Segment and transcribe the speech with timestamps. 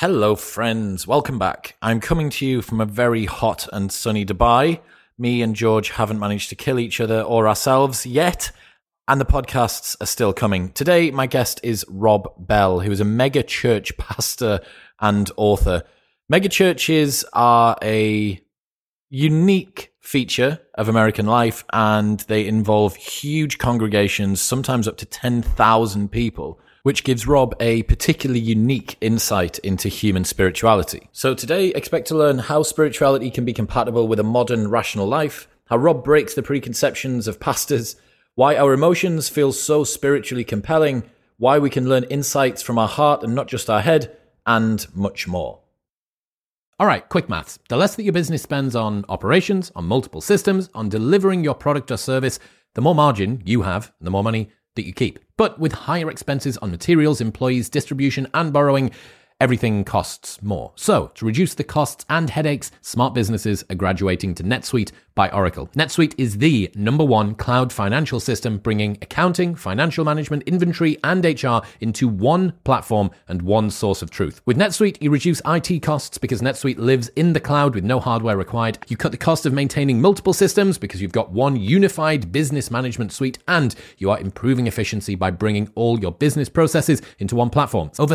[0.00, 1.08] Hello, friends.
[1.08, 1.74] Welcome back.
[1.82, 4.78] I'm coming to you from a very hot and sunny Dubai.
[5.18, 8.52] Me and George haven't managed to kill each other or ourselves yet,
[9.08, 10.70] and the podcasts are still coming.
[10.70, 14.60] Today, my guest is Rob Bell, who is a mega church pastor
[15.00, 15.82] and author.
[16.28, 18.40] Mega churches are a
[19.10, 26.60] unique feature of American life, and they involve huge congregations, sometimes up to 10,000 people,
[26.88, 31.10] which gives Rob a particularly unique insight into human spirituality.
[31.12, 35.48] So today, expect to learn how spirituality can be compatible with a modern, rational life,
[35.66, 37.96] how Rob breaks the preconceptions of pastors,
[38.36, 41.02] why our emotions feel so spiritually compelling,
[41.36, 45.28] why we can learn insights from our heart and not just our head, and much
[45.28, 45.60] more.
[46.80, 47.58] All right, quick maths.
[47.68, 51.90] The less that your business spends on operations, on multiple systems, on delivering your product
[51.90, 52.38] or service,
[52.74, 54.48] the more margin you have, the more money
[54.78, 55.18] that you keep.
[55.36, 58.92] But with higher expenses on materials, employees, distribution, and borrowing,
[59.40, 60.72] everything costs more.
[60.76, 65.68] So, to reduce the costs and headaches, smart businesses are graduating to NetSuite by Oracle.
[65.74, 71.58] NetSuite is the number one cloud financial system bringing accounting, financial management, inventory, and HR
[71.80, 74.40] into one platform and one source of truth.
[74.46, 78.36] With NetSuite, you reduce IT costs because NetSuite lives in the cloud with no hardware
[78.36, 78.78] required.
[78.86, 83.10] You cut the cost of maintaining multiple systems because you've got one unified business management
[83.10, 87.90] suite, and you are improving efficiency by bringing all your business processes into one platform.
[87.98, 88.14] Over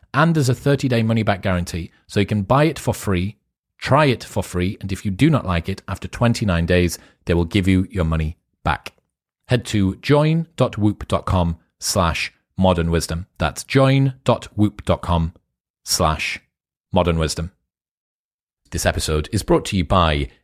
[0.13, 1.91] and there's a 30 day money back guarantee.
[2.07, 3.37] So you can buy it for free,
[3.77, 7.33] try it for free, and if you do not like it, after 29 days, they
[7.33, 8.93] will give you your money back.
[9.47, 13.27] Head to join.whoop.com slash modern wisdom.
[13.37, 15.33] That's join.whoop.com
[15.83, 16.39] slash
[16.93, 17.51] modern wisdom.
[18.71, 20.29] This episode is brought to you by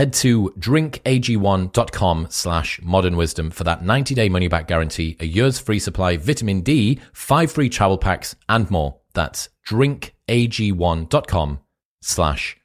[0.00, 5.58] Head to drinkag1.com slash modern wisdom for that 90 day money back guarantee, a year's
[5.58, 8.96] free supply, vitamin D, five free travel packs, and more.
[9.12, 11.58] That's drinkag1.com
[12.00, 12.56] slash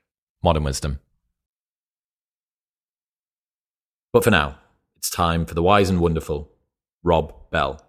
[0.43, 1.01] modern wisdom.
[4.13, 4.57] But for now,
[4.95, 6.53] it's time for the wise and wonderful
[7.03, 7.84] Rob Bell.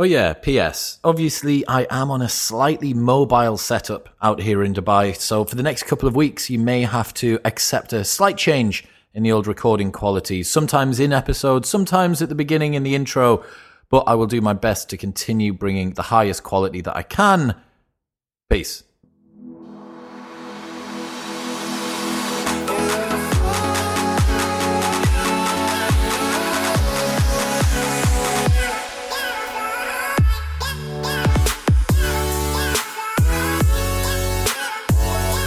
[0.00, 0.98] Oh, yeah, P.S.
[1.04, 5.62] Obviously, I am on a slightly mobile setup out here in Dubai, so for the
[5.62, 9.46] next couple of weeks, you may have to accept a slight change in the old
[9.46, 13.44] recording quality, sometimes in episodes, sometimes at the beginning in the intro,
[13.90, 17.54] but I will do my best to continue bringing the highest quality that I can.
[18.48, 18.84] Peace.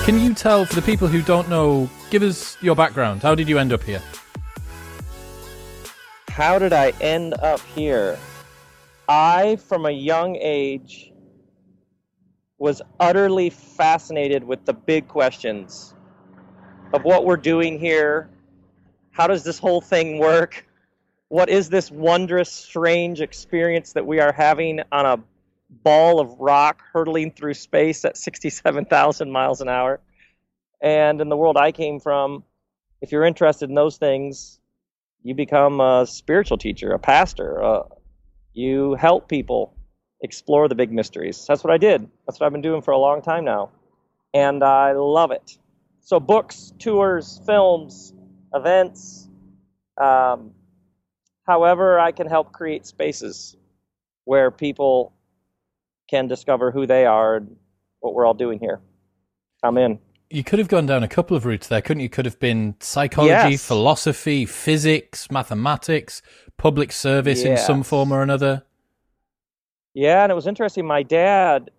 [0.03, 3.21] Can you tell, for the people who don't know, give us your background.
[3.21, 4.01] How did you end up here?
[6.29, 8.17] How did I end up here?
[9.07, 11.11] I, from a young age,
[12.57, 15.95] was utterly fascinated with the big questions
[16.93, 18.29] of what we're doing here.
[19.11, 20.65] How does this whole thing work?
[21.33, 25.19] what is this wondrous, strange experience that we are having on a
[25.83, 29.99] ball of rock hurtling through space at 67,000 miles an hour?
[30.81, 32.43] And in the world I came from,
[33.01, 34.59] if you're interested in those things,
[35.23, 37.63] you become a spiritual teacher, a pastor.
[37.63, 37.83] Uh,
[38.53, 39.75] you help people
[40.21, 41.45] explore the big mysteries.
[41.47, 42.09] That's what I did.
[42.25, 43.71] That's what I've been doing for a long time now.
[44.33, 45.57] And I love it.
[46.01, 48.13] So, books, tours, films,
[48.53, 49.29] events,
[49.97, 50.51] um,
[51.45, 53.55] however, I can help create spaces
[54.25, 55.13] where people
[56.13, 57.55] can discover who they are and
[58.01, 58.79] what we're all doing here.
[59.63, 59.97] I'm in.
[60.29, 62.09] You could have gone down a couple of routes there, couldn't you?
[62.09, 63.65] Could have been psychology, Yes.
[63.65, 66.21] philosophy, physics, mathematics,
[66.57, 68.63] public service in some form or another.
[69.95, 70.85] Yeah, and it was interesting.
[70.85, 71.71] My dad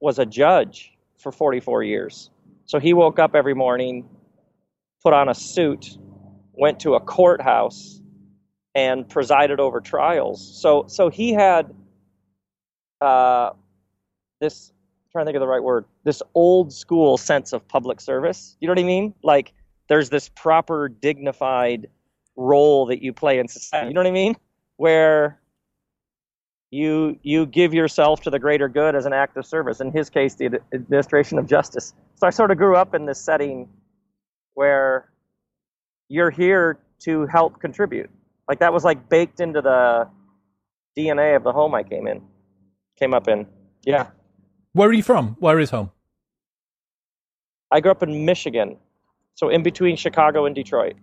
[0.00, 2.30] was a judge for 44 years.
[2.64, 4.08] So he woke up every morning,
[5.02, 5.98] put on a suit,
[6.54, 8.00] went to a courthouse,
[8.74, 10.60] and presided over trials.
[10.62, 11.74] So, so he had
[13.02, 13.50] uh,
[14.42, 14.72] this.
[15.06, 15.86] I'm trying to think of the right word.
[16.04, 18.56] This old school sense of public service.
[18.60, 19.14] You know what I mean?
[19.22, 19.54] Like
[19.88, 21.88] there's this proper, dignified
[22.36, 23.88] role that you play in society.
[23.88, 24.36] You know what I mean?
[24.76, 25.40] Where
[26.70, 29.80] you you give yourself to the greater good as an act of service.
[29.80, 31.94] In his case, the administration of justice.
[32.16, 33.68] So I sort of grew up in this setting
[34.54, 35.10] where
[36.08, 38.10] you're here to help contribute.
[38.48, 40.08] Like that was like baked into the
[40.96, 42.22] DNA of the home I came in,
[42.98, 43.46] came up in.
[43.84, 44.06] Yeah,
[44.74, 45.36] Where are you from?
[45.38, 45.90] Where is home?
[47.70, 48.76] I grew up in Michigan,
[49.34, 50.94] so in between Chicago and Detroit.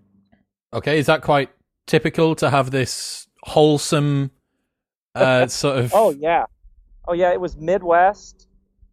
[0.73, 1.49] Okay, is that quite
[1.87, 4.31] typical to have this wholesome
[5.15, 5.91] uh, sort of?
[5.93, 6.45] Oh yeah,
[7.07, 7.31] oh yeah.
[7.31, 8.47] It was Midwest.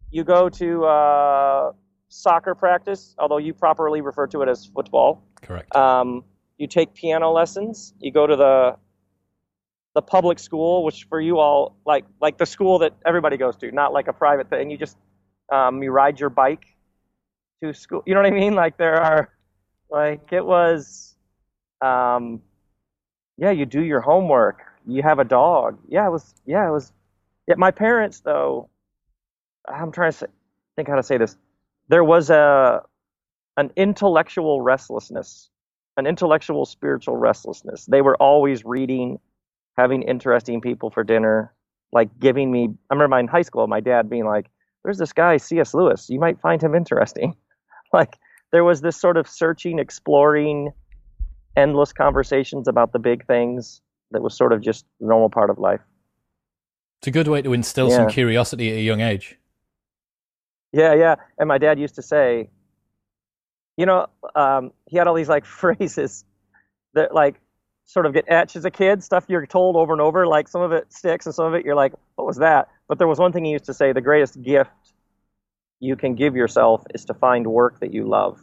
[0.09, 1.71] You go to uh,
[2.09, 5.23] soccer practice, although you properly refer to it as football.
[5.41, 5.75] correct.
[5.75, 6.23] Um,
[6.57, 7.93] you take piano lessons.
[7.99, 8.77] You go to the
[9.97, 13.71] the public school, which for you all like like the school that everybody goes to,
[13.71, 14.69] not like a private thing.
[14.69, 14.95] You just
[15.51, 16.67] um, you ride your bike
[17.63, 18.03] to school.
[18.05, 18.53] You know what I mean?
[18.53, 19.33] Like there are
[19.89, 21.15] like it was.
[21.81, 22.43] Um,
[23.39, 24.61] yeah, you do your homework.
[24.85, 25.79] You have a dog.
[25.89, 26.35] Yeah, it was.
[26.45, 26.93] Yeah, it was.
[27.47, 28.69] Yeah, my parents though.
[29.67, 30.27] I'm trying to say,
[30.75, 31.35] think how to say this.
[31.87, 32.83] There was a
[33.57, 35.49] an intellectual restlessness
[35.97, 37.85] an intellectual spiritual restlessness.
[37.85, 39.19] They were always reading,
[39.77, 41.53] having interesting people for dinner,
[41.91, 44.49] like giving me I remember in high school my dad being like,
[44.83, 45.73] There's this guy, C.S.
[45.73, 47.35] Lewis, you might find him interesting.
[47.93, 48.17] like
[48.51, 50.71] there was this sort of searching, exploring,
[51.55, 53.81] endless conversations about the big things
[54.11, 55.81] that was sort of just normal part of life.
[57.01, 59.37] It's a good way to instill some curiosity at a young age.
[60.73, 61.15] Yeah, yeah.
[61.37, 62.49] And my dad used to say,
[63.77, 66.25] you know, um, he had all these like phrases
[66.93, 67.39] that like
[67.87, 70.27] sort of get etched as a kid, stuff you're told over and over.
[70.27, 72.69] Like some of it sticks and some of it you're like, what was that?
[72.87, 74.71] But there was one thing he used to say the greatest gift
[75.79, 78.39] you can give yourself is to find work that you love.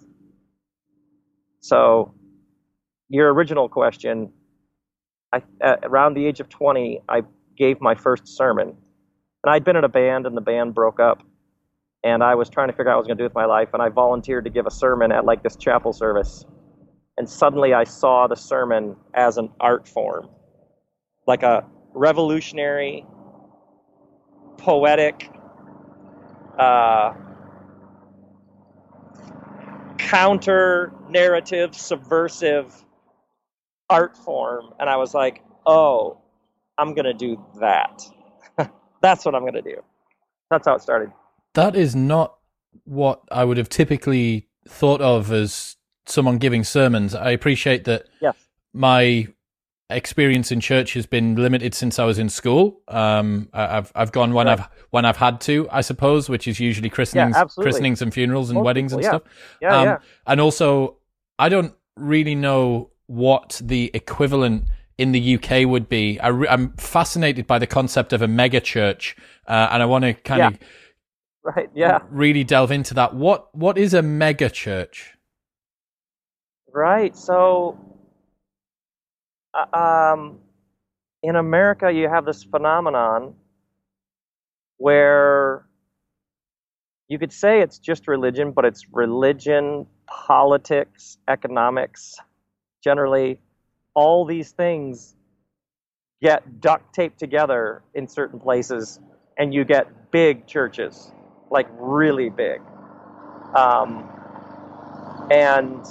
[1.61, 2.13] So,
[3.09, 4.33] your original question,
[5.33, 5.43] I,
[5.83, 7.23] around the age of 20, I
[7.57, 8.69] gave my first sermon.
[8.69, 11.23] And I'd been in a band and the band broke up
[12.03, 13.47] and I was trying to figure out what I was going to do with my
[13.47, 16.45] life, and I volunteered to give a sermon at like this chapel service.
[17.17, 20.29] And suddenly I saw the sermon as an art form,
[21.27, 23.07] like a revolutionary,
[24.59, 25.31] poetic,
[26.59, 27.15] uh,
[29.99, 32.75] counter narrative, subversive
[33.89, 34.75] art form.
[34.81, 36.21] And I was like, oh,
[36.79, 38.03] I'm going to do that.
[39.03, 39.83] That's what I'm going to do.
[40.51, 41.13] That's how it started.
[41.55, 42.37] That is not
[42.85, 47.15] what I would have typically thought of as someone giving sermons.
[47.15, 48.35] I appreciate that Yes.
[48.73, 49.29] my
[49.91, 52.81] experience in church has been limited since I was in school.
[52.89, 54.59] Um, I've I've gone when Right.
[54.59, 57.71] I've when I've had to, I suppose, which is usually christenings, absolutely.
[57.71, 59.11] christenings and funerals and Most weddings people, and yeah.
[59.11, 59.23] stuff.
[59.61, 59.99] Yeah, Um, yeah.
[60.27, 60.97] And also,
[61.39, 64.65] I don't really know what the equivalent
[64.97, 66.19] in the UK would be.
[66.21, 70.05] I re- I'm fascinated by the concept of a mega church, uh, and I want
[70.05, 70.49] to kind Yeah.
[70.49, 70.59] of
[71.43, 71.69] Right.
[71.75, 71.99] Yeah.
[72.11, 73.15] really delve into that.
[73.15, 75.14] What what is a mega church?
[76.75, 77.17] Right.
[77.17, 77.79] So,
[79.55, 79.77] uh,
[80.15, 80.41] um,
[81.23, 83.35] in America, you have this phenomenon
[84.79, 85.67] where
[87.09, 92.17] you could say it's just religion, but it's religion, politics, economics,
[92.83, 93.41] generally,
[93.95, 95.15] all these things
[96.23, 99.01] get duct taped together in certain places,
[99.39, 101.13] and you get big churches,
[101.51, 102.61] like really big.
[103.57, 104.09] Um,
[105.31, 105.87] and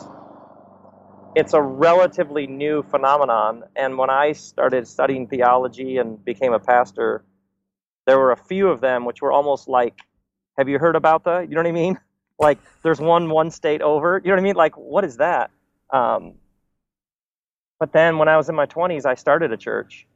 [1.36, 3.64] it's a relatively new phenomenon.
[3.76, 7.24] And when I started studying theology and became a pastor,
[8.06, 10.00] there were a few of them which were almost like,
[10.58, 11.42] have you heard about the?
[11.42, 12.00] You know what I mean?
[12.40, 14.20] Like there's one one state over.
[14.22, 14.56] You know what I mean?
[14.56, 15.52] Like what is that?
[15.92, 16.34] Um,
[17.80, 20.08] but then when I was in my 20s, I started a church.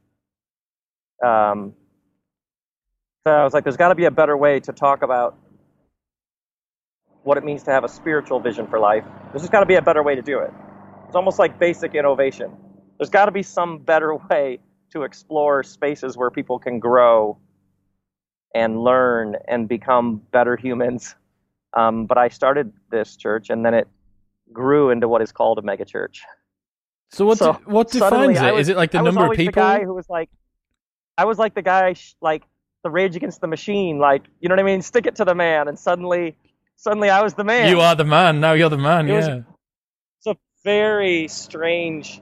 [1.24, 1.74] Um,
[3.26, 5.38] so I was like, there's got to be a better way to talk about
[7.24, 9.06] what it means to have a spiritual vision for life.
[9.32, 10.52] There's just got to be a better way to do it.
[11.08, 12.52] It's almost like basic innovation.
[13.00, 14.60] There's got to be some better way
[14.92, 17.38] to explore spaces where people can grow
[18.56, 21.16] and learn and become better humans.
[21.76, 23.88] Um, but I started this church, and then it
[24.52, 26.20] grew into what is called a megachurch.
[27.12, 28.54] So what So, de- what defines it?
[28.54, 29.62] was- Is it like the I was number of people?
[29.62, 30.30] The guy who was like,
[31.18, 32.44] I was like the guy, sh- like
[32.84, 34.82] the Rage Against the Machine, like you know what I mean?
[34.82, 36.36] Stick it to the man, and suddenly,
[36.78, 37.70] suddenly I was the man.
[37.70, 38.40] You are the man.
[38.40, 39.10] Now you're the man.
[39.10, 39.36] It yeah.
[39.38, 39.46] A
[40.64, 42.22] very strange.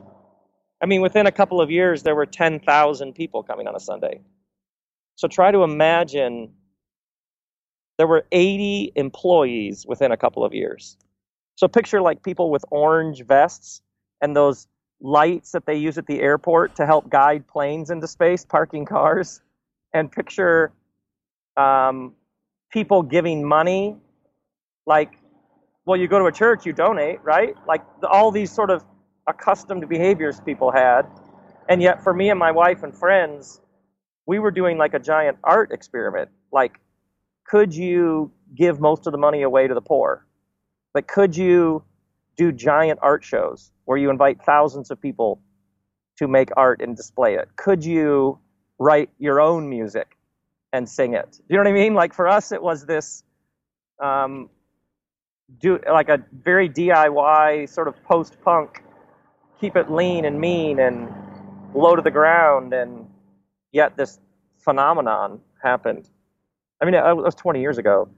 [0.82, 3.80] I mean, within a couple of years, there were ten thousand people coming on a
[3.80, 4.22] Sunday.
[5.16, 6.54] So try to imagine.
[7.98, 10.98] There were eighty employees within a couple of years.
[11.56, 13.82] So picture like people with orange vests
[14.20, 14.68] and those
[15.00, 19.42] lights that they use at the airport to help guide planes into space, parking cars,
[19.94, 20.74] and picture
[21.56, 22.14] um,
[22.70, 23.96] people giving money,
[24.86, 25.14] like,
[25.86, 27.56] well, you go to a church, you donate, right?
[27.68, 28.84] Like the, all these sort of
[29.28, 31.04] accustomed behaviors people had,
[31.70, 33.62] and yet for me and my wife and friends,
[34.26, 36.30] we were doing like a giant art experiment.
[36.52, 36.80] Like,
[37.46, 40.26] could you give most of the money away to the poor?
[40.96, 41.84] Like, could you
[42.38, 45.42] do giant art shows where you invite thousands of people
[46.18, 47.50] to make art and display it?
[47.56, 48.40] Could you
[48.80, 50.18] write your own music
[50.74, 51.40] and sing it?
[51.48, 51.94] You know what I mean?
[51.94, 53.24] Like for us, it was this
[54.02, 54.50] um,
[55.60, 58.84] do like a very DIY sort of post-punk,
[59.60, 61.14] keep it lean and mean and
[61.74, 63.08] low to the ground, and
[63.72, 64.20] yet this
[64.58, 66.10] phenomenon happened.
[66.82, 68.10] I mean, it was 20 years ago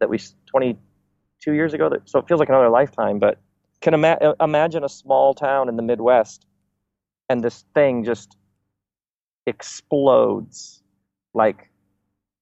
[0.00, 3.18] that we 22 years ago, that, so it feels like another lifetime.
[3.18, 3.38] But
[3.80, 6.46] can ima- imagine a small town in the Midwest,
[7.28, 8.36] and this thing just
[9.46, 10.82] explodes
[11.34, 11.70] like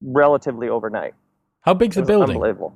[0.02, 1.14] relatively overnight.
[1.60, 2.36] How big's the building?
[2.36, 2.74] Unbelievable.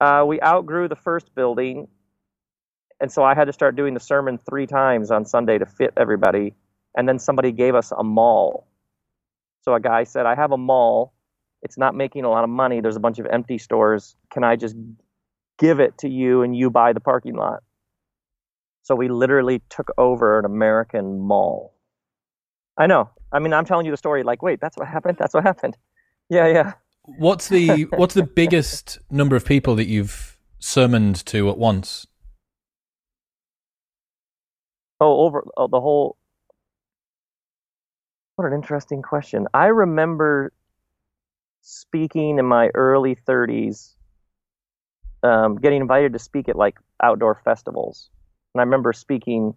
[0.00, 1.88] Uh, we outgrew the first building,
[3.00, 5.92] and so I had to start doing the sermon three times on Sunday to fit
[5.96, 6.54] everybody.
[6.96, 8.66] And then somebody gave us a mall.
[9.62, 11.12] So a guy said, "I have a mall.
[11.62, 12.80] It's not making a lot of money.
[12.80, 14.16] There's a bunch of empty stores.
[14.30, 14.76] Can I just
[15.58, 17.62] give it to you and you buy the parking lot?"
[18.82, 21.74] So we literally took over an American mall.
[22.76, 23.10] I know.
[23.32, 25.18] I mean, I'm telling you the story like, wait, that's what happened.
[25.18, 25.76] That's what happened.
[26.30, 26.72] Yeah, yeah.
[27.04, 32.06] What's the what's the biggest number of people that you've sermoned to at once?
[35.00, 36.16] Oh, over oh, the whole.
[38.36, 39.46] What an interesting question.
[39.54, 40.52] I remember
[41.60, 43.94] speaking in my early 30s,
[45.22, 48.10] um, getting invited to speak at like outdoor festivals.
[48.54, 49.54] And I remember speaking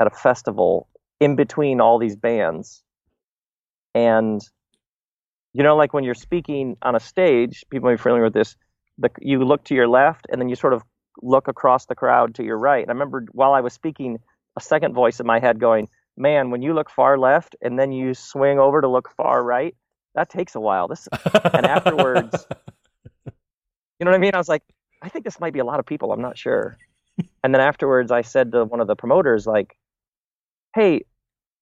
[0.00, 0.88] at a festival
[1.20, 2.82] in between all these bands.
[3.94, 4.42] And,
[5.54, 8.56] you know, like when you're speaking on a stage, people may be familiar with this,
[8.98, 10.82] the, you look to your left and then you sort of
[11.22, 12.82] look across the crowd to your right.
[12.82, 14.18] And I remember while I was speaking,
[14.56, 17.92] a second voice in my head going, man, when you look far left and then
[17.92, 19.74] you swing over to look far right,
[20.14, 20.88] that takes a while.
[20.88, 21.08] This
[21.54, 22.46] and afterwards,
[23.26, 24.34] you know what I mean?
[24.34, 24.62] I was like,
[25.02, 26.12] I think this might be a lot of people.
[26.12, 26.76] I'm not sure.
[27.42, 29.76] And then afterwards, I said to one of the promoters, like,
[30.74, 31.02] hey,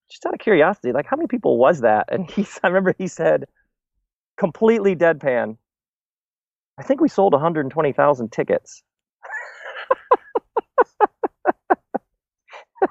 [0.09, 2.05] just out of curiosity, like, how many people was that?
[2.11, 3.45] And he, I remember he said,
[4.41, 5.55] completely deadpan,
[6.79, 8.81] I think we sold 120,000 tickets.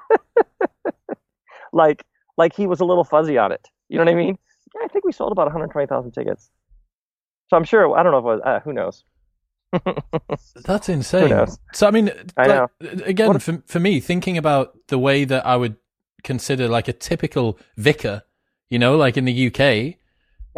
[1.73, 2.05] like,
[2.39, 3.67] like he was a little fuzzy on it.
[3.89, 4.39] You know what I mean?
[4.77, 6.53] Yeah, I think we sold about 120,000 tickets.
[7.49, 7.99] So I'm sure.
[7.99, 8.41] I don't know if it was.
[8.45, 9.03] Uh, who knows?
[10.65, 11.31] That's insane.
[11.31, 11.59] knows?
[11.73, 12.69] So I mean, I like, know.
[13.05, 15.77] again, for for me, thinking about the way that I would
[16.23, 18.23] consider like a typical vicar,
[18.69, 20.00] you know, like in the UK,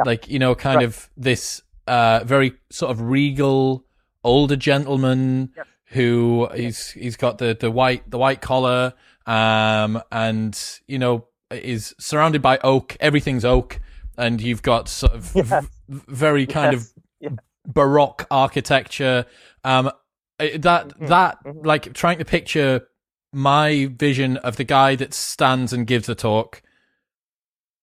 [0.04, 0.84] like you know, kind Right.
[0.87, 3.84] of this uh, very sort of regal
[4.25, 5.66] older gentleman Yep.
[5.87, 8.94] who he's he's got the the white the white collar,
[9.26, 12.96] um, and you know is surrounded by oak.
[13.00, 13.80] Everything's oak,
[14.16, 15.49] and you've got sort of Yes.
[15.88, 16.82] v- very kind Yes.
[16.82, 17.28] of Yeah.
[17.66, 19.26] baroque architecture.
[19.64, 19.90] Um,
[20.38, 20.58] that
[20.99, 21.08] Mhm.
[21.08, 21.64] that Mhm.
[21.66, 22.88] like trying to picture
[23.34, 26.62] my vision of the guy that stands and gives a talk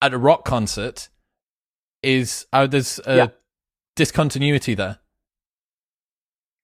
[0.02, 1.10] at a rock concert
[2.04, 3.28] is uh, there's a Yeah.
[3.96, 5.00] discontinuity there.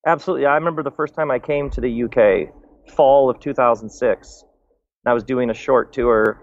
[0.07, 0.45] Absolutely.
[0.45, 2.53] I remember the first time I came to the UK,
[2.95, 4.43] fall of 2006.
[5.07, 6.41] I was doing a short tour,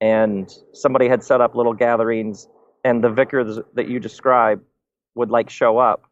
[0.00, 2.48] and somebody had set up little gatherings,
[2.84, 4.62] and the vicars that you described
[5.14, 6.02] would like show up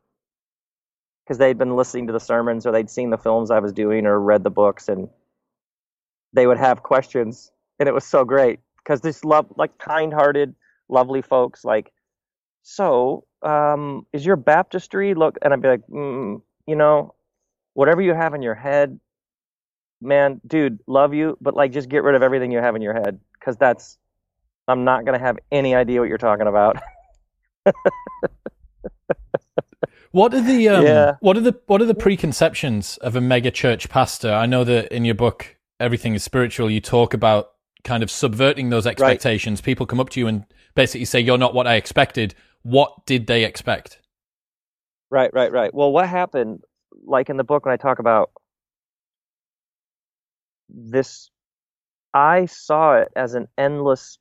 [1.24, 4.06] because they'd been listening to the sermons or they'd seen the films I was doing
[4.06, 5.08] or read the books, and
[6.32, 10.54] they would have questions, and it was so great because this love, like kind-hearted,
[10.88, 11.92] lovely folks, like,
[12.64, 15.38] so um, is your baptistry look?
[15.42, 17.14] And I'd be like, mm, you know,
[17.74, 18.98] whatever you have in your head,
[20.00, 22.94] man, dude, love you, but like just get rid of everything you have in your
[22.94, 23.98] head because that's
[24.66, 26.78] I'm not gonna have any idea what you're talking about.
[30.10, 31.16] what are the um, yeah.
[31.20, 34.32] what are the what are the preconceptions of a mega church pastor?
[34.32, 37.50] I know that in your book Everything is Spiritual, you talk about
[37.84, 39.60] kind of subverting those expectations.
[39.60, 39.64] Right.
[39.64, 42.34] People come up to you and basically say, You're not what I expected.
[42.64, 44.00] What did they expect?
[45.10, 45.72] Right, right, right.
[45.72, 46.64] Well, what happened,
[47.06, 48.32] like in the book when I talk about
[50.68, 51.30] this
[52.14, 54.18] I saw it as an endless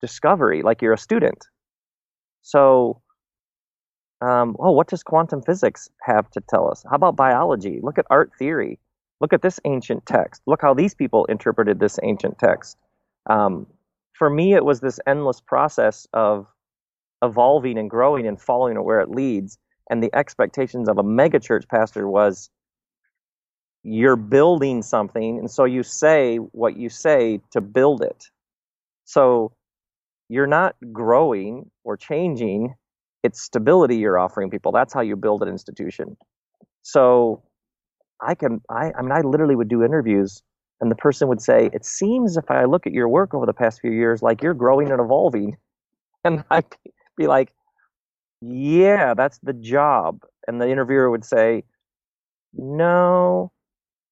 [0.00, 1.46] discovery, like you're a student.
[2.42, 3.02] So,
[4.22, 6.84] um, oh, what does quantum physics have to tell us?
[6.88, 7.80] How about biology?
[7.82, 8.78] Look at art theory.
[9.20, 10.42] Look at this ancient text.
[10.46, 12.78] Look how these people interpreted this ancient text.
[13.28, 13.66] Um,
[14.14, 16.46] for me, it was this endless process of
[17.22, 19.58] evolving and growing and following where it leads.
[19.90, 22.50] And the expectations of a megachurch pastor was
[23.82, 25.38] you're building something.
[25.38, 28.26] And so you say what you say to build it.
[29.04, 29.52] So
[30.28, 32.74] you're not growing or changing.
[33.22, 34.72] It's stability you're offering people.
[34.72, 36.16] That's how you build an institution.
[36.82, 37.42] So
[38.22, 40.42] i can i i mean i literally would do interviews
[40.80, 43.54] and the person would say it seems if i look at your work over the
[43.54, 45.56] past few years like you're growing and evolving.
[46.24, 46.66] And i'd
[47.20, 47.52] be like
[48.40, 51.62] yeah that's the job and the interviewer would say
[52.54, 53.52] no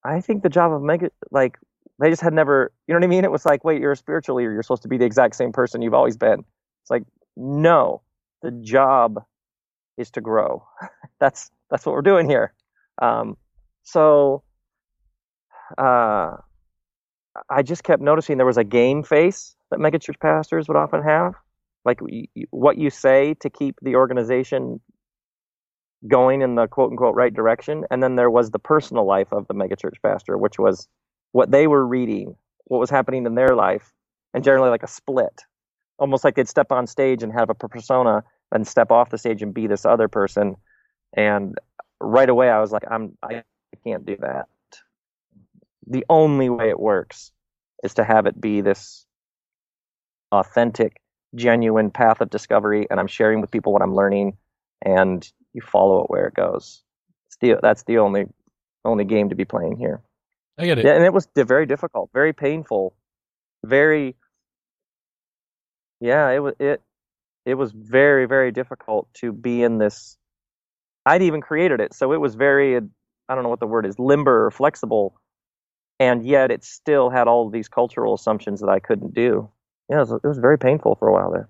[0.04, 1.58] I think the job of mega like
[1.98, 3.24] they just had never you know what I mean?
[3.24, 5.52] It was like, wait, you're a spiritual leader, you're supposed to be the exact same
[5.52, 6.44] person you've always been.
[6.82, 7.02] It's like,
[7.36, 8.02] no,
[8.42, 9.22] the job
[9.96, 10.64] is to grow.
[11.20, 12.52] that's that's what we're doing here.
[13.02, 13.36] Um,
[13.82, 14.42] so
[15.76, 16.36] uh,
[17.50, 21.34] I just kept noticing there was a game face that megachurch pastors would often have,
[21.88, 22.00] like
[22.50, 24.80] what you say to keep the organization
[26.06, 27.84] going in the quote unquote right direction.
[27.90, 30.86] And then there was the personal life of the megachurch pastor, which was
[31.32, 33.92] what they were reading, what was happening in their life,
[34.34, 35.42] and generally like a split.
[35.98, 38.22] Almost like they'd step on stage and have a persona
[38.52, 40.54] and step off the stage and be this other person.
[41.14, 41.56] And
[42.00, 43.42] right away I was like, I'm I
[43.84, 44.46] can't do that.
[45.86, 47.32] The only way it works
[47.82, 49.06] is to have it be this
[50.30, 51.00] authentic,
[51.34, 54.36] genuine path of discovery, and I'm sharing with people what I'm learning,
[54.82, 56.82] and you follow it where it goes.
[57.28, 58.26] It's the, that's the only
[58.84, 60.02] only game to be playing here.
[60.58, 60.84] I get it.
[60.84, 62.94] Yeah, and it was very difficult, very painful,
[63.64, 64.16] very.
[66.00, 66.80] Yeah, it was it.
[67.44, 70.16] It was very very difficult to be in this.
[71.06, 72.76] I'd even created it, so it was very.
[72.76, 75.20] I don't know what the word is, limber or flexible,
[76.00, 79.50] and yet it still had all of these cultural assumptions that I couldn't do.
[79.88, 81.48] Yeah, it was, it was very painful for a while there.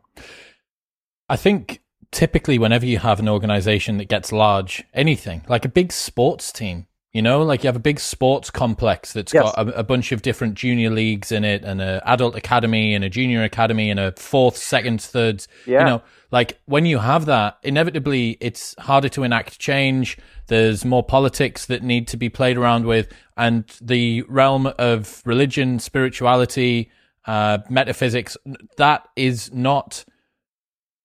[1.29, 5.93] I think typically whenever you have an organization that gets large, anything like a big
[5.93, 9.43] sports team, you know, like you have a big sports complex that's yes.
[9.43, 13.03] got a, a, bunch of different junior leagues in it, and an adult academy, and
[13.03, 15.45] a junior academy, and a fourth, second, third.
[15.67, 15.81] Yeah.
[15.81, 20.19] You know, like when you have that, inevitably it's harder to enact change.
[20.49, 25.79] There's more politics that need to be played around with, and the realm of religion,
[25.79, 26.91] spirituality,
[27.29, 28.37] uh, metaphysics,
[28.77, 30.05] that is not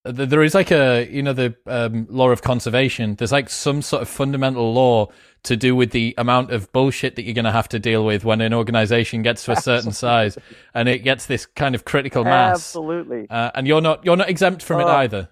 [0.05, 3.15] there is like a you know the um, law of conservation.
[3.15, 5.07] There's like some sort of fundamental law
[5.43, 8.25] to do with the amount of bullshit that you're going to have to deal with
[8.25, 10.37] when an organization gets to a certain size
[10.73, 12.57] and it gets this kind of critical mass.
[12.57, 13.27] Absolutely.
[13.29, 15.29] Uh, and you're not you're not exempt from it either.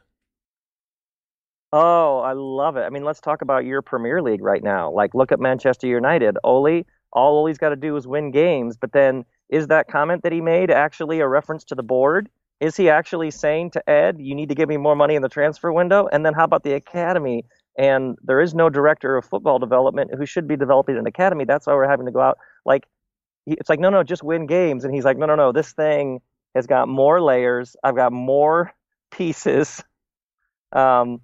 [1.74, 2.82] Oh i love it.
[2.82, 4.90] I mean let's talk about your premier league right now.
[4.90, 6.38] Like look at manchester united.
[6.46, 10.32] Ole all Ole's got to do is win games but then is that comment that
[10.32, 12.30] he made actually a reference to the board
[12.62, 15.30] is he actually saying to Ed, you need to give me more money in the
[15.30, 16.08] transfer window?
[16.12, 17.44] And then how about the academy?
[17.76, 21.44] And there is no director of football development who should be developing an academy.
[21.44, 22.38] That's why we're having to go out.
[22.64, 22.86] Like,
[23.48, 24.86] it's like, no, no, just win games.
[24.86, 26.22] And he's like, no, no, no, this thing
[26.54, 27.76] has got more layers.
[27.84, 28.72] I've got more
[29.12, 29.84] pieces.
[30.72, 31.22] Um,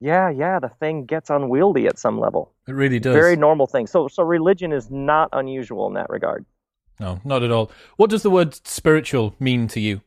[0.00, 2.54] yeah, yeah, the thing gets unwieldy at some level.
[2.66, 3.12] It really does.
[3.12, 3.86] Very normal thing.
[3.86, 6.46] So, so religion is not unusual in that regard.
[7.00, 7.70] No, not at all.
[7.96, 10.00] What does the word spiritual mean to you?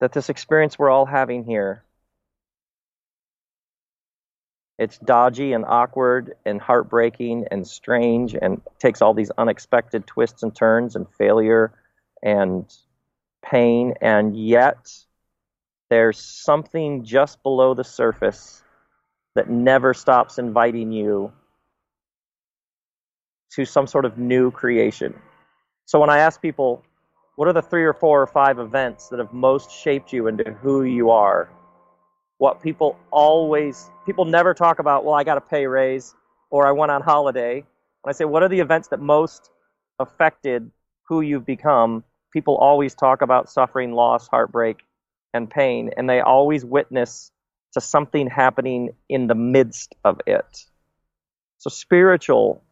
[0.00, 1.84] that this experience we're all having here
[4.82, 10.52] It's dodgy and awkward and heartbreaking and strange and takes all these unexpected twists and
[10.52, 11.72] turns and failure
[12.20, 12.64] and
[13.44, 13.94] pain.
[14.00, 14.92] And yet,
[15.88, 18.64] there's something just below the surface
[19.36, 21.32] that never stops inviting you
[23.54, 25.14] to some sort of new creation.
[25.84, 26.82] So when I ask people,
[27.36, 30.52] what are the three or four or five events that have most shaped you into
[30.52, 31.50] who you are?
[32.38, 36.14] What people always, people never talk about, well, I got a pay raise
[36.50, 37.64] or I went on holiday.
[38.02, 39.50] When I say, what are the events that most
[39.98, 40.70] affected
[41.08, 42.04] who you've become?
[42.32, 44.78] People always talk about suffering, loss, heartbreak,
[45.34, 47.30] and pain, and they always witness
[47.72, 50.64] to something happening in the midst of it.
[51.58, 52.62] So spiritual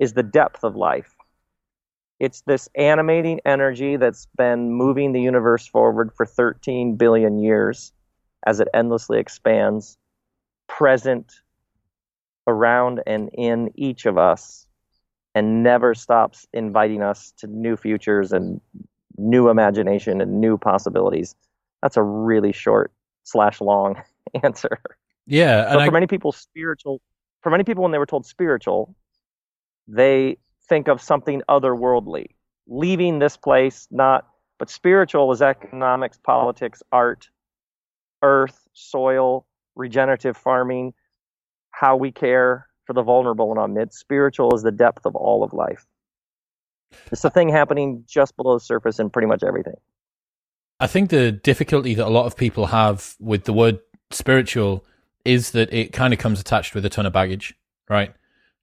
[0.00, 1.14] is the depth of life.
[2.18, 7.92] It's this animating energy that's been moving the universe forward for 13 billion years
[8.46, 9.96] as it endlessly expands,
[10.66, 11.32] present
[12.46, 14.66] around and in each of us,
[15.34, 18.60] and never stops inviting us to new futures and
[19.16, 21.34] new imagination and new possibilities.
[21.82, 22.90] That's a really short
[23.24, 24.02] slash long
[24.42, 24.80] answer.
[25.26, 25.90] Yeah, but for I...
[25.90, 27.00] many people, spiritual.
[27.42, 28.94] For many people, when they were told spiritual,
[29.90, 32.26] they think of something otherworldly,
[32.66, 33.88] leaving this place.
[33.90, 34.26] Not,
[34.58, 37.28] but spiritual is economics, politics, art,
[38.22, 40.94] earth, soil, regenerative farming,
[41.70, 43.98] how we care for the vulnerable and our midst.
[43.98, 45.86] Spiritual is the depth of all of life.
[47.12, 49.76] It's the thing happening just below the surface in pretty much everything.
[50.80, 54.84] I think the difficulty that a lot of people have with the word spiritual
[55.24, 57.54] is that it kind of comes attached with a ton of baggage,
[57.88, 58.14] right?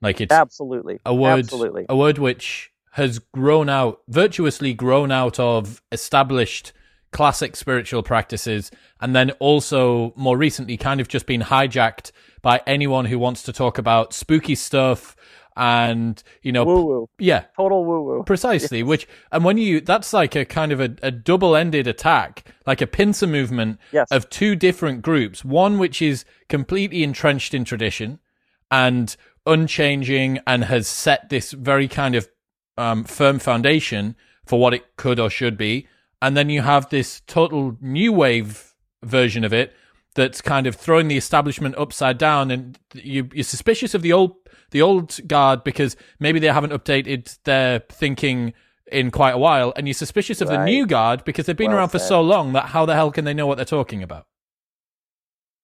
[0.02, 1.86] Like it's absolutely a word, absolutely.
[1.90, 6.74] a word which has grown out, virtuously grown out of established
[7.12, 8.70] classic spiritual practices,
[9.02, 13.54] and then also more recently kind of just been hijacked by anyone who wants to
[13.54, 15.16] talk about spooky stuff
[15.58, 18.88] and you know woo woo yeah total woo woo precisely yes.
[18.88, 22.86] which and when you that's like a kind of a, a double-ended attack like a
[22.86, 24.08] pincer movement yes.
[24.12, 28.20] of two different groups one which is completely entrenched in tradition
[28.70, 32.28] and unchanging and has set this very kind of
[32.78, 35.88] um, firm foundation for what it could or should be
[36.22, 39.74] and then you have this total new wave version of it
[40.16, 44.36] that's kind of throwing the establishment upside down, and you, are suspicious of the old
[44.72, 48.54] the old guard because maybe they haven't updated their thinking
[48.92, 50.58] in quite a while, and you're suspicious of right.
[50.58, 52.00] the new guard because they've been well around said.
[52.00, 54.26] for so long that how the hell can they know what they're talking about?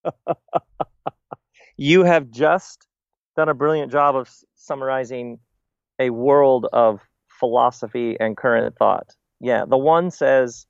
[1.77, 2.85] you have just
[3.35, 5.39] done a brilliant job of summarizing
[5.99, 9.09] a world of philosophy and current thought.
[9.39, 10.65] Yeah, the one says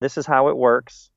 [0.00, 1.10] this is how it works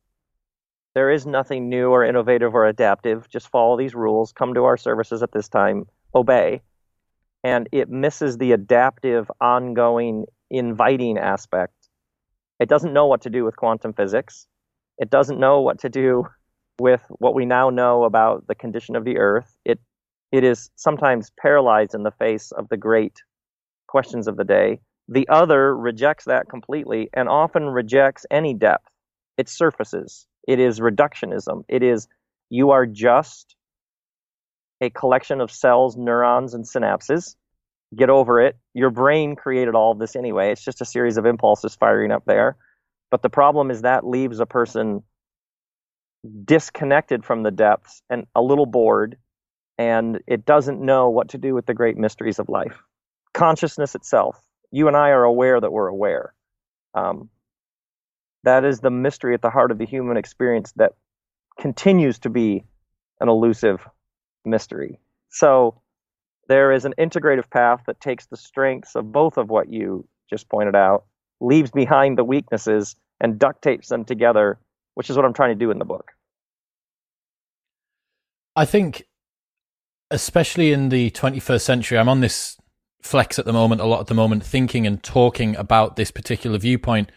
[0.93, 3.29] there is nothing new or innovative or adaptive.
[3.29, 6.61] Just follow these rules, come to our services at this time, obey.
[7.43, 11.73] And it misses the adaptive, ongoing, inviting aspect.
[12.59, 14.47] It doesn't know what to do with quantum physics.
[14.97, 16.25] It doesn't know what to do
[16.79, 19.57] with what we now know about the condition of the earth.
[19.63, 19.79] It
[20.31, 23.21] it is sometimes paralyzed in the face of the great
[23.87, 24.79] questions of the day.
[25.07, 28.87] The other rejects that completely and often rejects any depth.
[29.37, 31.63] It surfaces it is reductionism.
[31.67, 32.07] It is
[32.49, 33.55] you are just
[34.81, 37.35] a collection of cells, neurons, and synapses.
[37.95, 38.57] Get over it.
[38.73, 40.51] Your brain created all of this anyway.
[40.51, 42.57] It's just a series of impulses firing up there.
[43.11, 45.03] But the problem is that leaves a person
[46.45, 49.17] disconnected from the depths and a little bored,
[49.81, 52.77] and it doesn't know what to do with the great mysteries of life.
[53.33, 54.39] Consciousness itself.
[54.69, 56.35] You and I are aware that we're aware.
[56.93, 57.29] Um,
[58.43, 60.93] that is the mystery at the heart of the human experience that
[61.59, 62.63] continues to be
[63.19, 63.87] an elusive
[64.45, 64.99] mystery.
[65.29, 65.81] So
[66.47, 70.47] there is an integrative path that takes the strengths of both of what you just
[70.47, 71.05] pointed out,
[71.39, 74.59] leaves behind the weaknesses, and duct tapes them together,
[74.93, 76.11] which is what I'm trying to do in the book.
[78.55, 79.07] I think,
[80.11, 82.57] especially in the 21st century, I'm on this
[83.01, 86.57] flex at the moment, a lot at the moment, thinking and talking about this particular
[86.57, 87.11] viewpoint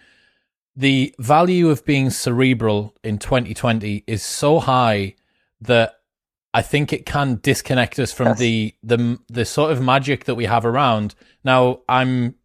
[0.77, 5.15] the value of being cerebral in 2020 is so high
[5.61, 5.95] that
[6.53, 8.39] I think it can disconnect us from yes.
[8.39, 11.15] the the the sort of magic that we have around.
[11.43, 12.37] Now, I'm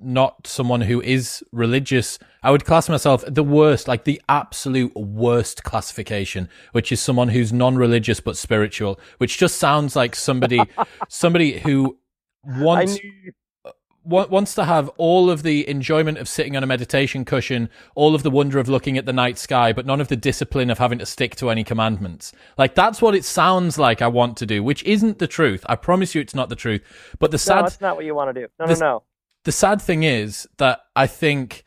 [0.00, 2.18] not someone who is religious.
[2.42, 7.52] I would class myself the worst, like the absolute worst classification, which is someone who's
[7.52, 10.60] non-religious but spiritual, which just sounds like somebody
[11.08, 11.98] somebody who
[12.44, 12.98] wants
[13.64, 13.70] uh,
[14.04, 18.22] wants to have all of the enjoyment of sitting on a meditation cushion, all of
[18.22, 20.98] the wonder of looking at the night sky, but none of the discipline of having
[20.98, 22.32] to stick to any commandments.
[22.56, 25.64] Like that's what it sounds like I want to do, which isn't the truth.
[25.68, 26.82] I promise you, it's not the truth.
[27.18, 28.48] But the sad, no, that's not what you want to do.
[28.60, 29.02] No, the, no, no.
[29.46, 31.62] The sad thing is that I think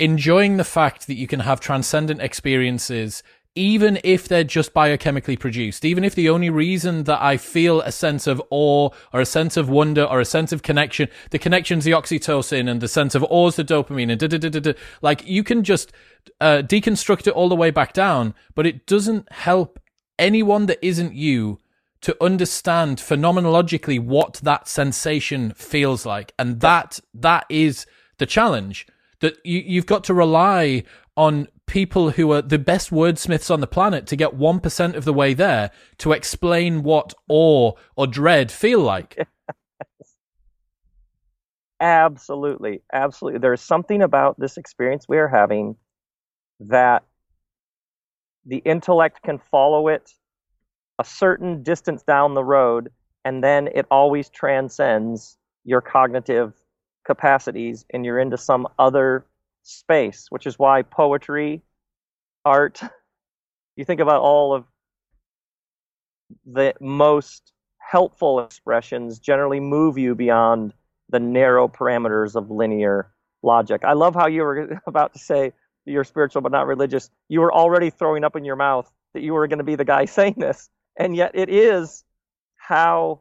[0.00, 3.22] enjoying the fact that you can have transcendent experiences
[3.54, 7.92] even if they're just biochemically produced, even if the only reason that I feel a
[7.92, 11.84] sense of awe or a sense of wonder or a sense of connection, the connection's
[11.84, 14.58] the oxytocin and the sense of awe is the dopamine and da da da da
[14.58, 14.72] da.
[15.00, 15.92] Like you can just
[16.40, 19.78] uh, deconstruct it all the way back down, but it doesn't help
[20.18, 21.60] anyone that isn't you
[22.02, 27.86] to understand phenomenologically what that sensation feels like, and that that is
[28.18, 28.86] the challenge.
[29.20, 30.82] That you, you've got to rely
[31.16, 35.12] on people who are the best wordsmiths on the planet to get 1% of the
[35.12, 39.16] way there to explain what awe or dread feel like.
[41.80, 42.82] absolutely.
[42.92, 43.40] Absolutely.
[43.40, 45.76] There's something about this experience we are having
[46.60, 47.04] that
[48.44, 50.12] the intellect can follow it
[51.02, 52.88] a certain distance down the road
[53.24, 56.54] and then it always transcends your cognitive
[57.04, 59.26] capacities and you're into some other
[59.64, 61.60] space, which is why poetry,
[62.44, 62.80] art,
[63.76, 64.64] you think about all of
[66.46, 70.72] the most helpful expressions generally move you beyond
[71.08, 73.10] the narrow parameters of linear
[73.42, 73.84] logic.
[73.84, 75.52] I love how you were about to say
[75.84, 77.10] you're spiritual but not religious.
[77.28, 79.84] You were already throwing up in your mouth that you were going to be the
[79.84, 80.70] guy saying this.
[80.96, 82.04] And yet it is
[82.56, 83.20] how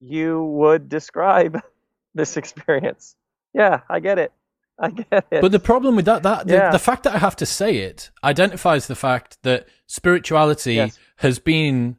[0.00, 1.60] you would describe
[2.14, 3.16] this experience.
[3.54, 4.32] Yeah, I get it.
[4.78, 5.40] I get it.
[5.42, 6.66] But the problem with that, that yeah.
[6.66, 10.98] the, the, fact that I have to say it identifies the fact that spirituality yes.
[11.16, 11.96] has been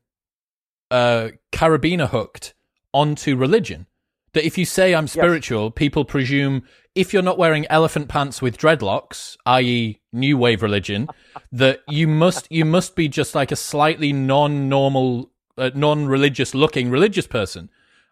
[0.90, 2.56] uh, carabiner hooked
[2.94, 3.86] onto religion.
[4.34, 5.74] That if you say I'm spiritual, yes.
[5.76, 6.64] people presume
[6.96, 11.08] if you're not wearing elephant pants with dreadlocks, i.e., new wave religion,
[11.52, 17.28] that you must you must be just like a slightly non-normal, uh, non-religious looking religious
[17.28, 17.70] person.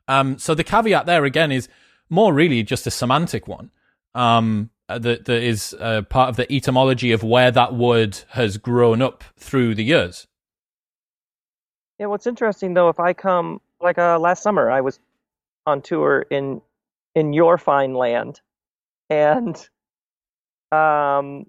[0.08, 1.69] Um, so the caveat there again is
[2.10, 3.71] more really just a semantic one
[4.15, 8.58] um, uh, that that is uh, part of the etymology of where that word has
[8.58, 10.27] grown up through the years.
[11.99, 14.99] Yeah, what's interesting though, if I come like uh, last summer, I was
[15.69, 16.62] on tour in
[17.15, 18.41] in your fine land,
[19.10, 19.55] and
[20.71, 21.45] um,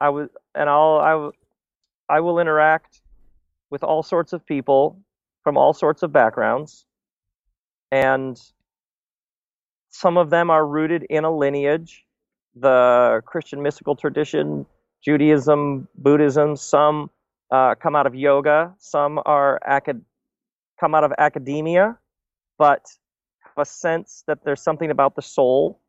[0.00, 1.32] I was and I'll
[2.08, 3.00] I I will interact
[3.70, 5.00] with all sorts of people
[5.44, 6.86] from all sorts of backgrounds,
[7.90, 8.40] and
[9.90, 12.04] some of them are rooted in a lineage,
[12.54, 14.66] the Christian mystical tradition,
[15.04, 16.56] Judaism, Buddhism.
[16.56, 17.10] Some
[17.50, 18.74] uh, come out of yoga.
[18.78, 20.04] Some are acad-
[20.80, 21.98] come out of academia,
[22.58, 22.86] but
[23.56, 25.80] a sense that there's something about the soul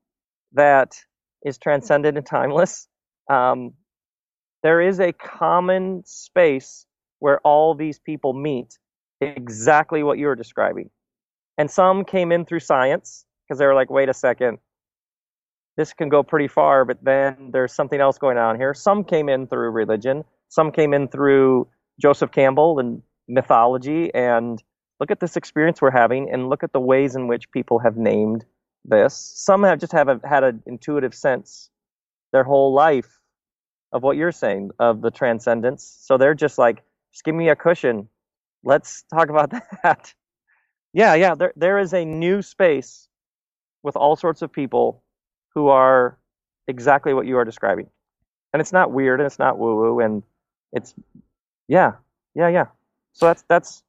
[0.53, 0.95] that
[1.43, 2.87] is transcendent and timeless.
[3.29, 3.73] Um,
[4.61, 6.85] there is a common space
[7.19, 8.77] where all these people meet
[9.21, 10.89] exactly what you were describing.
[11.57, 14.57] And some came in through science, because they were like, wait a second,
[15.77, 18.73] this can go pretty far, but then there's something else going on here.
[18.73, 21.67] Some came in through religion, some came in through
[21.99, 24.61] Joseph Campbell and mythology, and
[25.03, 27.97] look at this experience we're having, and look at the ways in which people have
[27.97, 28.45] named
[28.85, 29.13] this.
[29.35, 31.69] Some have just have a, had an intuitive sense
[32.31, 33.19] their whole life
[33.91, 35.83] of what you're saying of the transcendence.
[35.99, 38.07] So they're just like, just give me a cushion.
[38.63, 39.51] Let's talk about
[39.83, 40.13] that.
[40.93, 41.35] yeah, yeah.
[41.35, 43.09] There there is a new space
[43.83, 45.03] with all sorts of people
[45.53, 46.17] who are
[46.69, 47.89] exactly what you are describing.
[48.53, 50.23] And it's not weird and it's not woo woo and
[50.71, 50.95] it's
[51.67, 51.91] yeah,
[52.35, 52.67] yeah, yeah.
[53.11, 53.82] So that's that's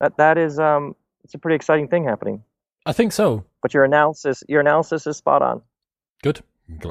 [0.00, 2.42] that that is um it's a pretty exciting thing happening.
[2.86, 3.44] I think so.
[3.62, 5.62] But your analysis your analysis is spot on.
[6.22, 6.42] Good.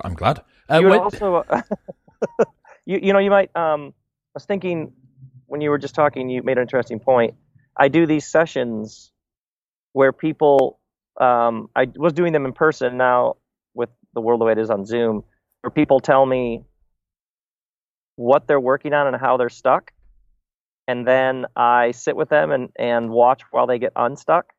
[0.04, 0.42] I'm glad.
[0.70, 1.46] Uh, you also
[2.86, 3.94] you you know you might um
[4.30, 4.94] I was thinking
[5.48, 7.36] when you were just talking you made an interesting point.
[7.76, 9.12] I do these sessions
[9.94, 10.80] where people
[11.20, 13.36] um, I was doing them in person now
[13.74, 15.24] with the world the way it is on Zoom,
[15.62, 16.64] where people tell me
[18.16, 19.92] what they're working on and how they're stuck.
[20.90, 24.54] And then I sit with them and, and watch while they get unstuck.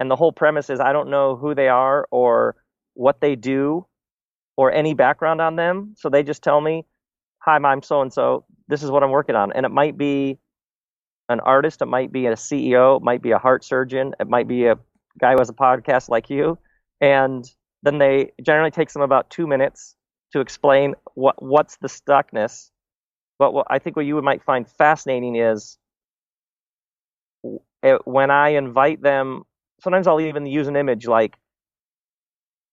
[0.00, 2.56] And the whole premise is I don't know who they are or
[2.94, 3.86] what they do
[4.56, 5.92] or any background on them.
[5.98, 6.86] So they just tell me,
[7.40, 8.46] Hi, I'm so and so.
[8.68, 9.52] This is what I'm working on.
[9.52, 10.38] And it might be
[11.28, 14.48] an artist, it might be a CEO, it might be a heart surgeon, it might
[14.48, 14.76] be a
[15.20, 16.56] guy who has a podcast like you,
[17.02, 17.44] and
[17.82, 19.96] then they generally takes them about two minutes
[20.32, 22.70] to explain what what's the stuckness.
[23.38, 25.78] But what I think what you might find fascinating is
[28.04, 29.44] when I invite them.
[29.80, 31.36] Sometimes I'll even use an image like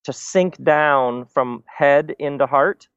[0.06, 2.88] to sink down from head into heart.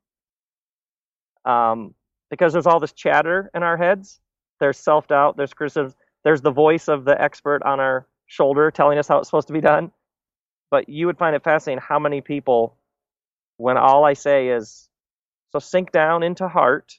[1.45, 1.95] Um,
[2.31, 4.21] because there's all this chatter in our heads.
[4.61, 8.99] There's self doubt, there's criticism, there's the voice of the expert on our shoulder telling
[8.99, 9.93] us how it's supposed to be done.
[10.71, 12.77] But you would find it fascinating how many people,
[13.57, 14.89] when all I say is,
[15.53, 16.95] so sink down into heart,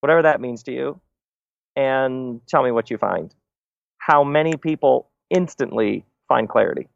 [0.00, 1.00] whatever that means to you,
[1.76, 3.34] and tell me what you find.
[3.98, 6.88] How many people instantly find clarity?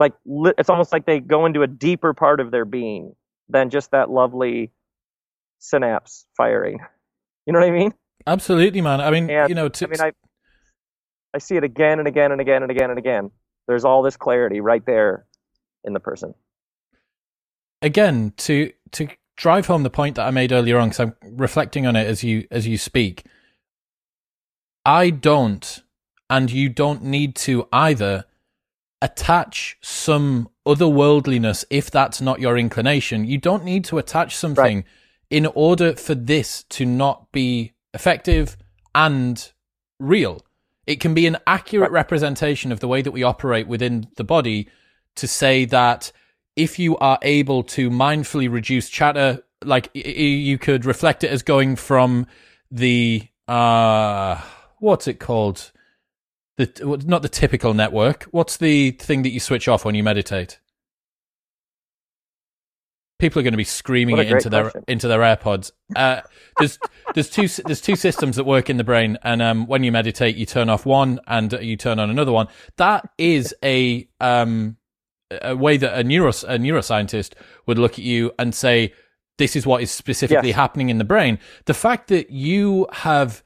[0.00, 3.14] Like it's almost like they go into a deeper part of their being
[3.48, 4.70] than just that lovely
[5.58, 6.80] synapse firing.
[7.46, 7.94] You know what I mean?
[8.26, 9.00] Absolutely, man.
[9.00, 10.12] I mean, and, you know, to, I mean, I
[11.32, 13.30] I see it again and again and again and again and again.
[13.66, 15.24] There's all this clarity right there
[15.84, 16.34] in the person.
[17.80, 19.08] Again, to to
[19.38, 22.22] drive home the point that I made earlier on, because I'm reflecting on it as
[22.22, 23.24] you as you speak.
[24.84, 25.82] I don't,
[26.28, 28.26] and you don't need to either
[29.00, 33.24] attach some otherworldliness if that's not your inclination.
[33.24, 34.84] You don't need to attach something right.
[35.30, 38.56] in order for this to not be effective
[38.94, 39.52] and
[40.00, 40.44] real.
[40.86, 42.00] It can be an accurate right.
[42.00, 44.68] representation of the way that we operate within the body
[45.16, 46.10] to say that
[46.58, 51.76] if you are able to mindfully reduce chatter, like you could reflect it as going
[51.76, 52.26] from
[52.70, 54.38] the uh
[54.78, 55.70] what's it called?
[56.56, 58.24] The not the typical network.
[58.32, 60.58] What's the thing that you switch off when you meditate?
[63.20, 64.50] People are going to be screaming it into question.
[64.50, 65.70] their into their AirPods.
[65.94, 66.22] Uh,
[66.58, 66.78] there's
[67.14, 70.36] there's two there's two systems that work in the brain, and um, when you meditate,
[70.36, 72.48] you turn off one and you turn on another one.
[72.76, 74.77] That is a um,
[75.30, 77.32] a way that a neuros a neuroscientist
[77.66, 78.92] would look at you and say,
[79.36, 80.56] "This is what is specifically yes.
[80.56, 83.42] happening in the brain." The fact that you have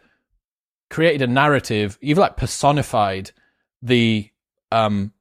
[0.90, 3.32] created a narrative, you've like personified
[3.80, 4.30] the
[4.70, 5.12] um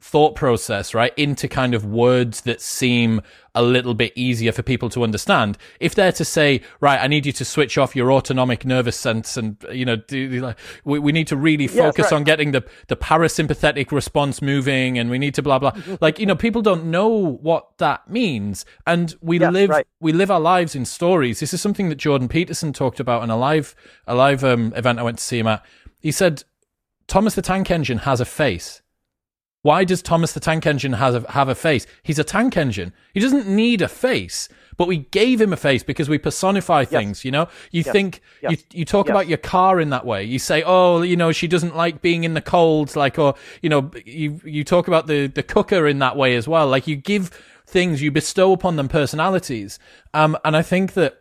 [0.00, 3.20] thought process, right, into kind of words that seem
[3.54, 5.58] a little bit easier for people to understand.
[5.78, 9.36] If they're to say, right, I need you to switch off your autonomic nervous sense
[9.36, 12.12] and, you know, do, we, we need to really focus right.
[12.14, 15.72] on getting the, the parasympathetic response moving and we need to blah, blah.
[16.00, 18.64] like, you know, people don't know what that means.
[18.86, 19.86] And we live, right.
[20.00, 21.40] we live our lives in stories.
[21.40, 23.74] This is something that Jordan Peterson talked about in a live,
[24.06, 25.64] a live um, event I went to see him at.
[26.00, 26.44] He said,
[27.06, 28.79] Thomas the Tank Engine has a face
[29.62, 31.86] why does Thomas the Tank Engine have a, have a face?
[32.02, 32.94] He's a tank engine.
[33.12, 37.18] He doesn't need a face, but we gave him a face because we personify things.
[37.18, 37.24] Yes.
[37.26, 37.92] You know, you yes.
[37.92, 38.52] think yes.
[38.52, 40.24] you you talk about your car in that way.
[40.24, 43.68] You say, oh, you know, she doesn't like being in the cold, like, or you
[43.68, 46.66] know, you you talk about the the cooker in that way as well.
[46.66, 47.30] Like you give
[47.66, 49.78] things, you bestow upon them personalities.
[50.14, 51.20] Um, and I think that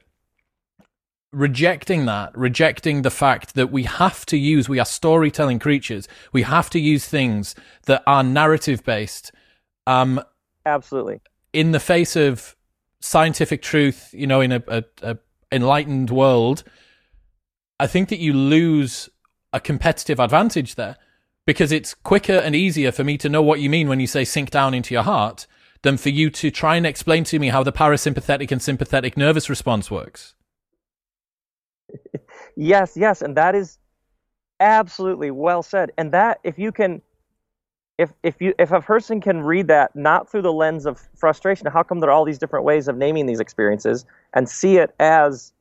[1.31, 6.07] rejecting that, rejecting the fact that we have to use, we are storytelling creatures.
[6.33, 9.31] We have to use things that are narrative based.
[9.85, 10.21] Um,
[10.65, 11.21] Absolutely.
[11.53, 12.55] In the face of
[13.01, 15.17] scientific truth, you know, in a, a, a
[15.51, 16.63] enlightened world,
[17.79, 19.09] I think that you lose
[19.53, 20.97] a competitive advantage there
[21.45, 24.23] because it's quicker and easier for me to know what you mean when you say
[24.23, 25.47] sink down into your heart
[25.81, 29.49] than for you to try and explain to me how the parasympathetic and sympathetic nervous
[29.49, 30.35] response works.
[32.55, 33.77] Yes, yes, and that is
[34.59, 35.91] absolutely well said.
[35.97, 37.01] And that if you can
[37.97, 41.67] if if you if a person can read that not through the lens of frustration,
[41.67, 44.93] how come there are all these different ways of naming these experiences and see it
[44.99, 45.53] as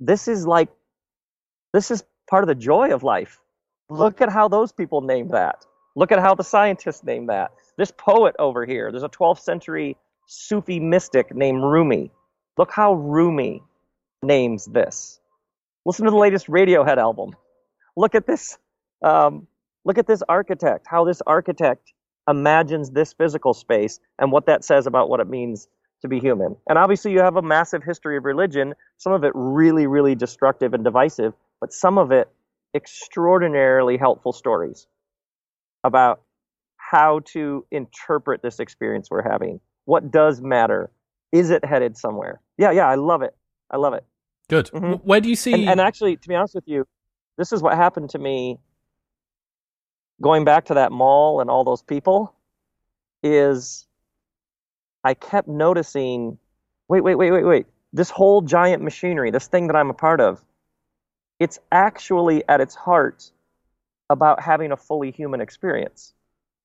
[0.00, 0.68] this is like
[1.72, 3.40] this is part of the joy of life.
[3.90, 5.64] Look at how those people named that.
[5.96, 7.52] Look at how the scientists named that.
[7.76, 12.10] This poet over here, there's a 12th century Sufi mystic named Rumi.
[12.56, 13.62] Look how Rumi
[14.22, 15.20] names this.
[15.84, 17.34] Listen to the latest Radiohead album.
[17.96, 18.58] Look at this.
[19.02, 19.46] Um,
[19.84, 20.86] look at this architect.
[20.88, 21.92] How this architect
[22.28, 25.68] imagines this physical space and what that says about what it means
[26.02, 26.56] to be human.
[26.68, 28.74] And obviously, you have a massive history of religion.
[28.98, 32.28] Some of it really, really destructive and divisive, but some of it
[32.74, 34.86] extraordinarily helpful stories
[35.84, 36.22] about
[36.76, 39.60] how to interpret this experience we're having.
[39.84, 40.90] What does matter?
[41.32, 42.40] Is it headed somewhere?
[42.58, 43.34] Yeah, yeah, I love it.
[43.70, 44.04] I love it.
[44.48, 44.66] Good.
[44.66, 45.06] Mm-hmm.
[45.06, 45.52] Where do you see?
[45.52, 46.86] And, and actually, to be honest with you,
[47.38, 48.58] this is what happened to me.
[50.22, 52.34] Going back to that mall and all those people,
[53.24, 53.86] is
[55.02, 56.38] I kept noticing.
[56.88, 57.66] Wait, wait, wait, wait, wait.
[57.92, 60.44] This whole giant machinery, this thing that I'm a part of,
[61.40, 63.30] it's actually at its heart
[64.10, 66.12] about having a fully human experience.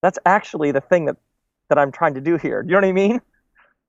[0.01, 1.15] That's actually the thing that
[1.69, 2.61] that I'm trying to do here.
[2.61, 3.21] Do you know what I mean?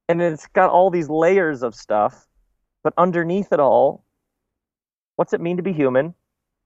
[0.08, 2.26] And it's got all these layers of stuff
[2.82, 4.04] but underneath it all,
[5.16, 6.14] what's it mean to be human?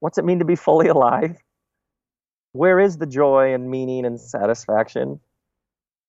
[0.01, 1.37] What's it mean to be fully alive?
[2.53, 5.21] Where is the joy and meaning and satisfaction?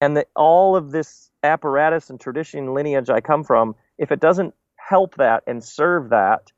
[0.01, 4.53] and that all of this apparatus and tradition lineage I come from, if it doesn't
[4.75, 6.51] help that and serve that,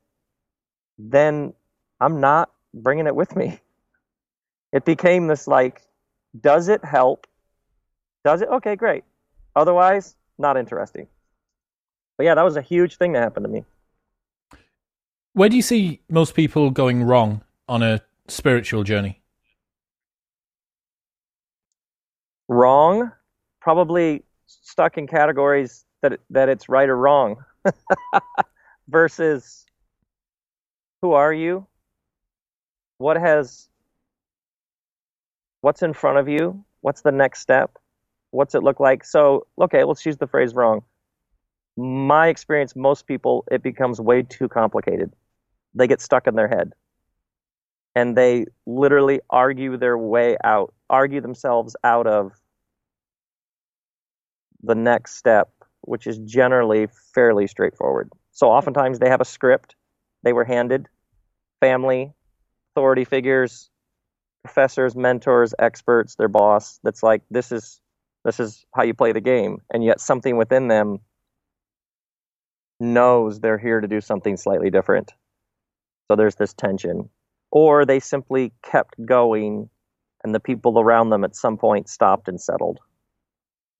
[0.98, 1.54] then
[2.00, 3.60] I'm not bringing it with me.
[4.72, 5.82] It became this like,
[6.38, 7.26] does it help?
[8.24, 8.48] Does it?
[8.48, 9.04] Okay, great.
[9.56, 11.06] Otherwise, not interesting.
[12.18, 13.64] But yeah, that was a huge thing that happened to me.
[15.32, 19.22] Where do you see most people going wrong on a spiritual journey?
[22.48, 23.12] Wrong,
[23.60, 27.44] probably stuck in categories that that it's right or wrong,
[28.88, 29.64] versus
[31.02, 31.66] who are you?
[32.96, 33.68] What has
[35.60, 36.64] what's in front of you?
[36.80, 37.78] What's the next step?
[38.30, 39.04] What's it look like?
[39.04, 40.82] So, okay, let's use the phrase wrong.
[41.78, 45.12] My experience, most people, it becomes way too complicated.
[45.74, 46.72] They get stuck in their head
[47.94, 52.32] and they literally argue their way out, argue themselves out of
[54.60, 55.50] the next step,
[55.82, 58.10] which is generally fairly straightforward.
[58.32, 59.76] So oftentimes they have a script
[60.24, 60.88] they were handed,
[61.60, 62.12] family,
[62.72, 63.70] authority figures,
[64.42, 67.80] professors, mentors, experts, their boss that's like this is
[68.24, 70.98] this is how you play the game and yet something within them
[72.80, 75.12] knows they're here to do something slightly different.
[76.08, 77.08] So there's this tension.
[77.50, 79.70] Or they simply kept going
[80.24, 82.80] and the people around them at some point stopped and settled.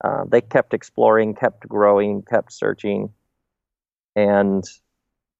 [0.02, 3.10] Uh, they kept exploring, kept growing, kept searching.
[4.14, 4.64] And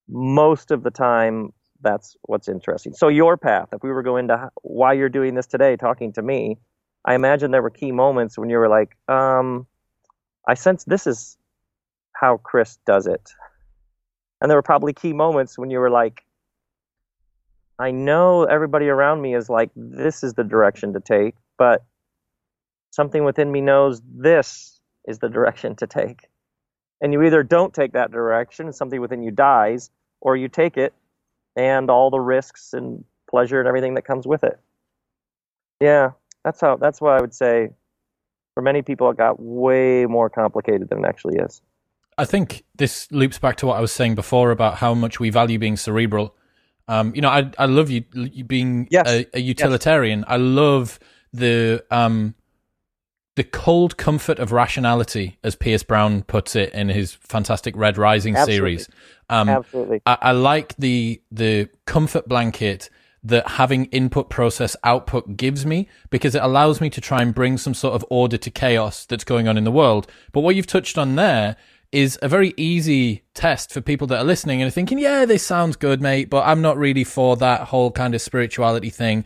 [0.09, 2.93] most of the time, that's what's interesting.
[2.93, 6.21] So, your path, if we were going to why you're doing this today, talking to
[6.21, 6.57] me,
[7.05, 9.65] I imagine there were key moments when you were like, um,
[10.47, 11.37] I sense this is
[12.11, 13.31] how Chris does it.
[14.41, 16.23] And there were probably key moments when you were like,
[17.77, 21.83] I know everybody around me is like, this is the direction to take, but
[22.91, 26.27] something within me knows this is the direction to take.
[27.01, 30.77] And you either don't take that direction, and something within you dies, or you take
[30.77, 30.93] it
[31.55, 34.59] and all the risks and pleasure and everything that comes with it.
[35.79, 36.11] Yeah,
[36.43, 37.69] that's how that's why I would say
[38.53, 41.61] for many people it got way more complicated than it actually is.
[42.19, 45.29] I think this loops back to what I was saying before about how much we
[45.29, 46.35] value being cerebral.
[46.89, 49.07] Um, you know, I I love you, you being yes.
[49.07, 50.19] a, a, utilitarian.
[50.19, 50.27] Yes.
[50.27, 50.99] I love
[51.31, 52.35] the um
[53.35, 58.35] the cold comfort of rationality, as Pierce Brown puts it in his fantastic Red Rising
[58.35, 58.79] Absolutely.
[58.79, 58.89] series.
[59.29, 62.89] Um, Absolutely, I, I like the the comfort blanket
[63.23, 67.57] that having input process output gives me because it allows me to try and bring
[67.57, 70.07] some sort of order to chaos that's going on in the world.
[70.31, 71.57] But what you've touched on there
[71.91, 75.45] is a very easy test for people that are listening and are thinking, yeah, this
[75.45, 79.25] sounds good, mate, but I'm not really for that whole kind of spirituality thing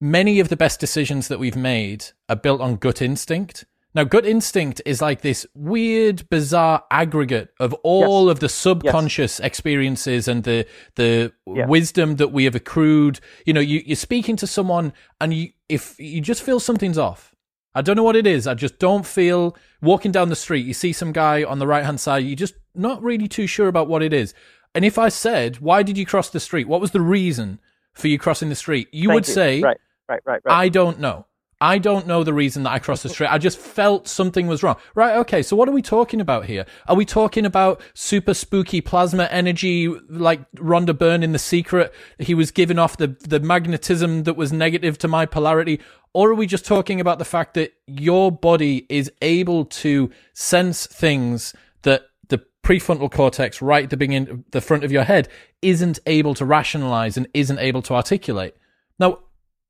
[0.00, 3.64] many of the best decisions that we've made are built on gut instinct.
[3.94, 8.32] Now, gut instinct is like this weird, bizarre aggregate of all yes.
[8.32, 9.46] of the subconscious yes.
[9.46, 10.66] experiences and the
[10.96, 11.66] the yeah.
[11.66, 13.20] wisdom that we have accrued.
[13.46, 17.34] You know, you, you're speaking to someone, and you if you just feel something's off.
[17.76, 18.46] I don't know what it is.
[18.46, 20.64] I just don't feel walking down the street.
[20.64, 22.24] You see some guy on the right hand side.
[22.24, 24.32] You're just not really too sure about what it is.
[24.74, 26.68] And if I said, "Why did you cross the street?
[26.68, 27.60] What was the reason
[27.92, 29.34] for you crossing the street?" You Thank would you.
[29.34, 29.76] say, right
[30.08, 30.54] right, right, right.
[30.54, 31.26] I don't know.
[31.60, 33.32] I don't know the reason that I crossed the street.
[33.32, 34.76] I just felt something was wrong.
[34.94, 35.16] Right.
[35.16, 35.42] Okay.
[35.42, 36.66] So what are we talking about here?
[36.86, 41.94] Are we talking about super spooky plasma energy like Rhonda Byrne in The Secret?
[42.18, 45.80] He was giving off the, the magnetism that was negative to my polarity.
[46.16, 50.86] Or are we just talking about the fact that your body is able to sense
[50.86, 51.52] things
[51.82, 55.28] that the prefrontal cortex right at the beginning, the front of your head
[55.60, 58.56] isn't able to rationalize and isn't able to articulate?
[58.98, 59.18] Now,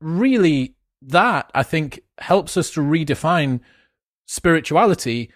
[0.01, 3.59] really that I think helps us to redefine
[4.26, 5.32] spirituality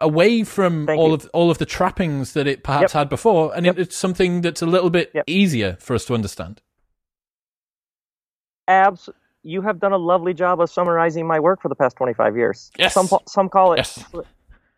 [0.00, 1.14] away from Thank all you.
[1.14, 3.02] of all of the trappings that it perhaps yep.
[3.02, 3.78] had before, and yep.
[3.78, 5.22] it's something that's a little bit yep.
[5.28, 6.62] easier for us to understand.
[8.66, 9.08] Abs,
[9.46, 12.36] you have done a lovely job of summarizing my work for the past twenty five
[12.36, 12.70] years.
[12.78, 12.92] Yes.
[12.92, 14.04] Some some call it yes.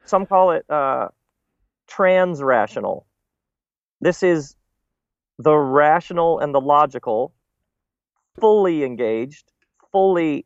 [0.04, 1.08] some call it uh,
[1.88, 3.06] trans rational.
[4.00, 4.54] This is
[5.38, 7.32] the rational and the logical
[8.38, 9.50] fully engaged,
[9.90, 10.44] fully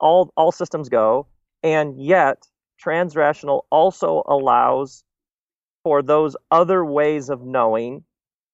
[0.00, 1.26] all all systems go,
[1.62, 2.48] and yet
[2.84, 5.04] transrational also allows
[5.84, 8.02] for those other ways of knowing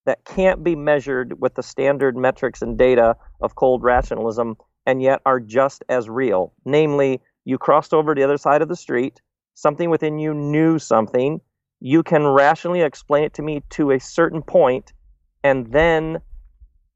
[0.04, 4.56] that can't be measured with the standard metrics and data of cold rationalism
[4.86, 6.52] and yet are just as real.
[6.64, 9.20] Namely, you crossed over to the other side of the street,
[9.54, 11.40] something within you knew something,
[11.80, 14.92] you can rationally explain it to me to a certain point,
[15.44, 16.20] and then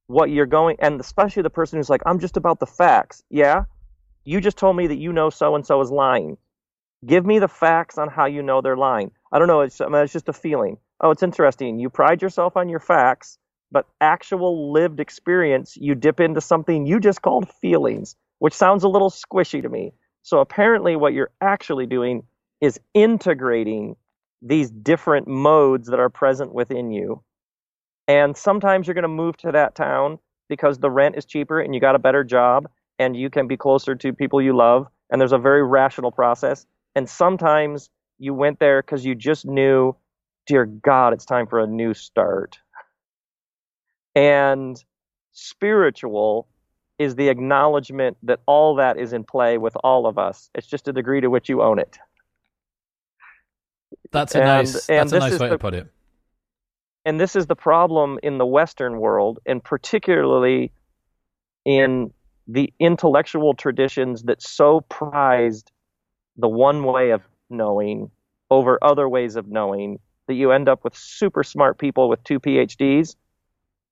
[0.06, 3.62] what you're going and especially the person who's like i'm just about the facts yeah
[4.24, 6.36] you just told me that you know so and so is lying
[7.06, 9.10] Give me the facts on how you know they're lying.
[9.32, 9.62] I don't know.
[9.62, 10.76] It's, I mean, it's just a feeling.
[11.00, 11.78] Oh, it's interesting.
[11.78, 13.38] You pride yourself on your facts,
[13.72, 18.88] but actual lived experience, you dip into something you just called feelings, which sounds a
[18.88, 19.92] little squishy to me.
[20.22, 22.24] So apparently, what you're actually doing
[22.60, 23.96] is integrating
[24.42, 27.22] these different modes that are present within you.
[28.08, 30.18] And sometimes you're going to move to that town
[30.48, 32.68] because the rent is cheaper and you got a better job
[32.98, 34.86] and you can be closer to people you love.
[35.10, 36.66] And there's a very rational process.
[36.94, 39.94] And sometimes you went there because you just knew,
[40.46, 42.58] dear God, it's time for a new start.
[44.14, 44.82] And
[45.32, 46.48] spiritual
[46.98, 50.50] is the acknowledgement that all that is in play with all of us.
[50.54, 51.98] It's just a degree to which you own it.
[54.12, 54.86] That's a and, nice.
[54.86, 55.86] That's a nice way the, to put it.
[57.04, 60.72] And this is the problem in the Western world, and particularly
[61.64, 62.12] in
[62.46, 65.70] the intellectual traditions that so prized
[66.36, 68.10] the one way of knowing
[68.50, 72.40] over other ways of knowing that you end up with super smart people with two
[72.40, 73.14] PhDs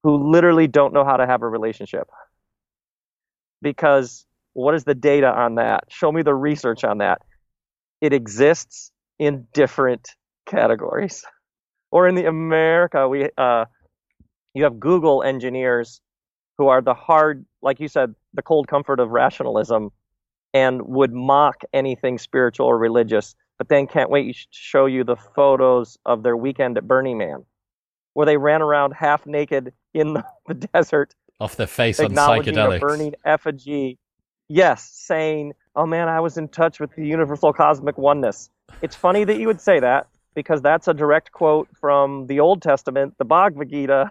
[0.09, 2.09] who literally don't know how to have a relationship.
[3.61, 5.85] Because what is the data on that?
[5.91, 7.21] Show me the research on that.
[8.01, 10.09] It exists in different
[10.47, 11.27] categories.
[11.91, 13.67] Or in the America, we uh,
[14.55, 16.01] you have Google engineers
[16.57, 19.91] who are the hard, like you said, the cold comfort of rationalism,
[20.55, 25.17] and would mock anything spiritual or religious, but then can't wait to show you the
[25.17, 27.45] photos of their weekend at Burning Man,
[28.19, 32.79] where they ran around half naked in the, the desert, off their face on psychedelics,
[32.79, 33.97] a burning effigy.
[34.49, 38.51] Yes, saying, "Oh man, I was in touch with the universal cosmic oneness."
[38.83, 42.61] It's funny that you would say that because that's a direct quote from the Old
[42.61, 44.11] Testament, the Bhagavad Gita,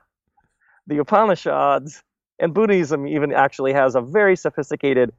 [0.88, 2.01] the Upanishads,
[2.39, 5.12] and Buddhism even actually has a very sophisticated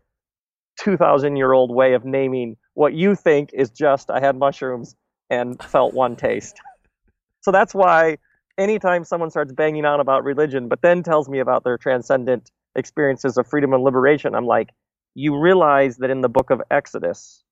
[0.81, 4.97] 2,000 year old way of naming what you think is just, I had mushrooms
[5.29, 6.59] and felt one taste.
[7.43, 8.17] so that's why
[8.59, 13.39] anytime someone starts banging on about religion, but then tells me about their transcendent experiences
[13.39, 14.71] of freedom and liberation, I'm like,
[15.15, 17.43] you realize that in the book of Exodus,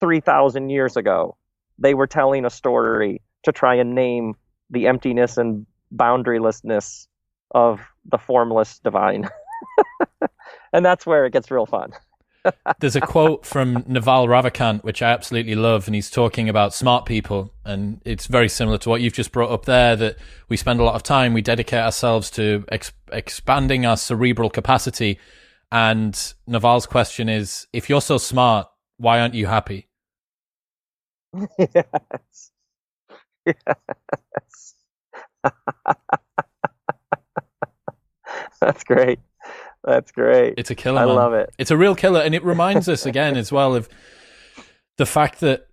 [0.00, 1.36] 3,000 years ago,
[1.78, 4.34] they were telling a story to try and name
[4.70, 7.06] the emptiness and boundarylessness
[7.54, 9.28] of the formless divine.
[10.72, 11.92] and that's where it gets real fun.
[12.78, 17.06] There's a quote from Naval Ravikant, which I absolutely love, and he's talking about smart
[17.06, 17.52] people.
[17.64, 20.16] And it's very similar to what you've just brought up there that
[20.48, 25.18] we spend a lot of time, we dedicate ourselves to ex- expanding our cerebral capacity.
[25.72, 26.14] And
[26.46, 28.68] Naval's question is if you're so smart,
[28.98, 29.88] why aren't you happy?
[31.58, 32.50] yes.
[33.46, 34.74] Yes.
[38.60, 39.18] That's great.
[39.84, 40.54] That's great.
[40.56, 41.02] It's a killer.
[41.02, 41.14] I man.
[41.14, 41.54] love it.
[41.58, 43.88] It's a real killer, and it reminds us again as well of
[44.96, 45.66] the fact that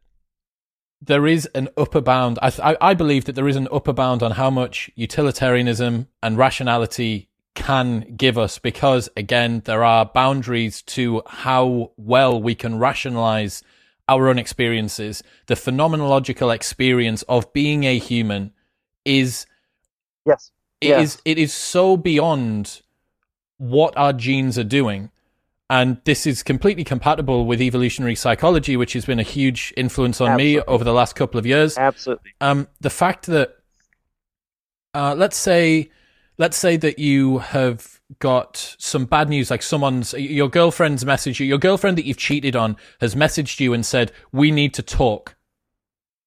[1.01, 2.37] there is an upper bound.
[2.41, 6.37] I, I, I believe that there is an upper bound on how much utilitarianism and
[6.37, 13.63] rationality can give us, because again, there are boundaries to how well we can rationalize
[14.07, 15.23] our own experiences.
[15.47, 18.51] The phenomenological experience of being a human
[19.05, 19.45] is
[20.25, 20.51] yes,
[20.81, 21.01] it yes.
[21.01, 22.81] is, it is so beyond
[23.61, 25.11] what our genes are doing.
[25.69, 30.31] And this is completely compatible with evolutionary psychology, which has been a huge influence on
[30.31, 30.55] Absolutely.
[30.55, 31.77] me over the last couple of years.
[31.77, 32.31] Absolutely.
[32.41, 33.57] Um, the fact that,
[34.95, 35.91] uh, let's say,
[36.39, 41.45] let's say that you have got some bad news, like someone's, your girlfriend's messaged you,
[41.45, 45.35] your girlfriend that you've cheated on has messaged you and said, we need to talk.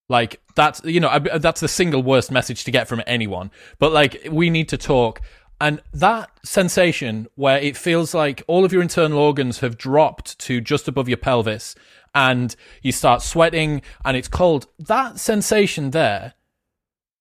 [0.09, 3.51] Like that's, you know, that's the single worst message to get from anyone.
[3.81, 5.21] But like, we need to talk.
[5.61, 10.61] And that sensation where it feels like all of your internal organs have dropped to
[10.61, 11.75] just above your pelvis
[12.15, 16.35] and you start sweating and it's cold, that sensation there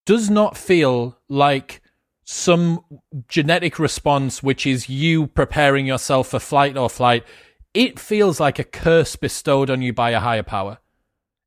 [0.05, 1.81] does not feel like
[2.25, 2.83] some
[3.27, 7.23] genetic response, which is you preparing yourself for flight or flight.
[7.73, 10.79] It feels like a curse bestowed on you by a higher power.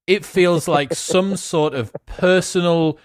[0.06, 2.98] It feels like some sort of personal,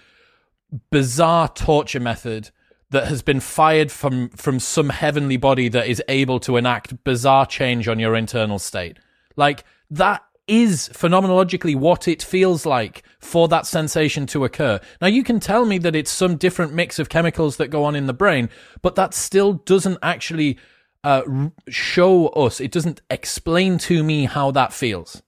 [0.90, 2.50] bizarre torture method
[2.92, 7.46] that has been fired from from some heavenly body that is able to enact bizarre
[7.46, 8.98] change on your internal state.
[9.36, 14.80] Like that is phenomenologically what it feels like for that sensation to occur.
[15.00, 17.96] Now you can tell me that it's some different mix of chemicals that go on
[17.96, 18.50] in the brain,
[18.82, 20.58] but that still doesn't actually
[21.04, 21.22] uh,
[21.68, 22.60] show us.
[22.60, 25.22] It doesn't explain to me how that feels.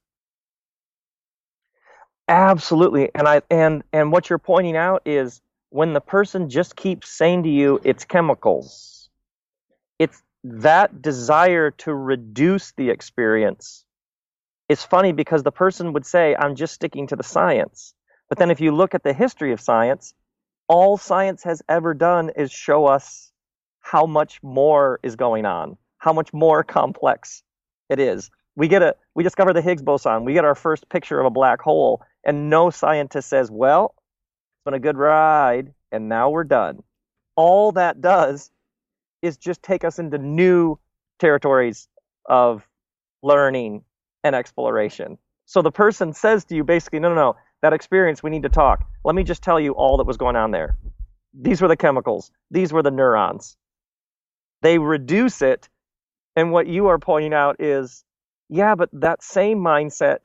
[2.28, 5.42] Absolutely, and I and and what you're pointing out is
[5.74, 9.10] when the person just keeps saying to you it's chemicals,
[9.98, 13.84] it's that desire to reduce the experience
[14.68, 17.94] It's funny because the person would say, I'm just sticking to the science.
[18.28, 20.14] But then if you look at the history of science,
[20.68, 23.32] all science has ever done is show us
[23.80, 27.42] how much more is going on, how much more complex
[27.90, 28.30] it is.
[28.56, 31.30] We get a we discover the Higgs boson, we get our first picture of a
[31.30, 33.94] black hole, and no scientist says, Well,
[34.64, 36.82] been a good ride, and now we're done.
[37.36, 38.50] All that does
[39.22, 40.78] is just take us into new
[41.18, 41.88] territories
[42.26, 42.66] of
[43.22, 43.84] learning
[44.22, 45.18] and exploration.
[45.46, 48.48] So the person says to you basically, no, no, no, that experience, we need to
[48.48, 48.86] talk.
[49.04, 50.76] Let me just tell you all that was going on there.
[51.34, 53.56] These were the chemicals, these were the neurons.
[54.62, 55.68] They reduce it.
[56.36, 58.04] And what you are pointing out is,
[58.48, 60.24] yeah, but that same mindset,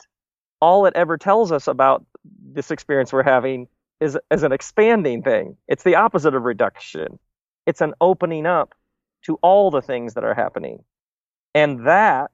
[0.61, 2.05] all it ever tells us about
[2.41, 3.67] this experience we're having
[3.99, 5.57] is, is an expanding thing.
[5.67, 7.19] It's the opposite of reduction,
[7.65, 8.73] it's an opening up
[9.25, 10.83] to all the things that are happening.
[11.53, 12.31] And that,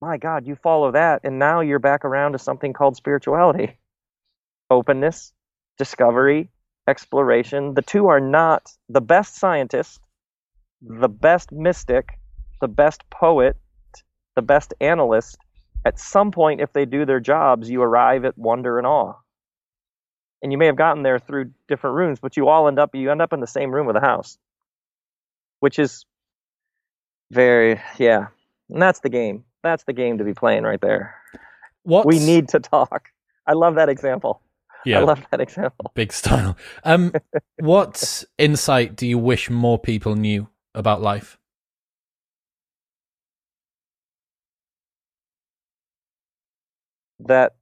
[0.00, 3.78] my God, you follow that, and now you're back around to something called spirituality
[4.70, 5.32] openness,
[5.78, 6.50] discovery,
[6.88, 7.74] exploration.
[7.74, 10.00] The two are not the best scientist,
[10.80, 12.18] the best mystic,
[12.60, 13.56] the best poet,
[14.36, 15.36] the best analyst.
[15.84, 19.14] At some point, if they do their jobs, you arrive at wonder and awe.
[20.44, 23.10] And you may have gotten there through different rooms, but you all end up you
[23.10, 24.36] end up in the same room of the house,
[25.60, 26.04] which is
[27.32, 28.26] very yeah.
[28.68, 29.44] And that's the game.
[29.62, 31.16] That's the game to be playing right there.
[31.84, 33.08] What We need to talk.
[33.46, 34.42] I love that example.
[34.84, 35.90] yeah, I love that example.
[35.94, 36.58] big style.
[36.84, 37.14] Um,
[37.60, 41.38] what insight do you wish more people knew about life?
[47.20, 47.54] that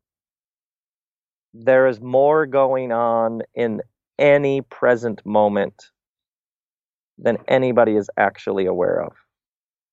[1.55, 3.83] there is more going on in
[4.19, 5.91] any present moment
[7.19, 9.13] than anybody is actually aware of.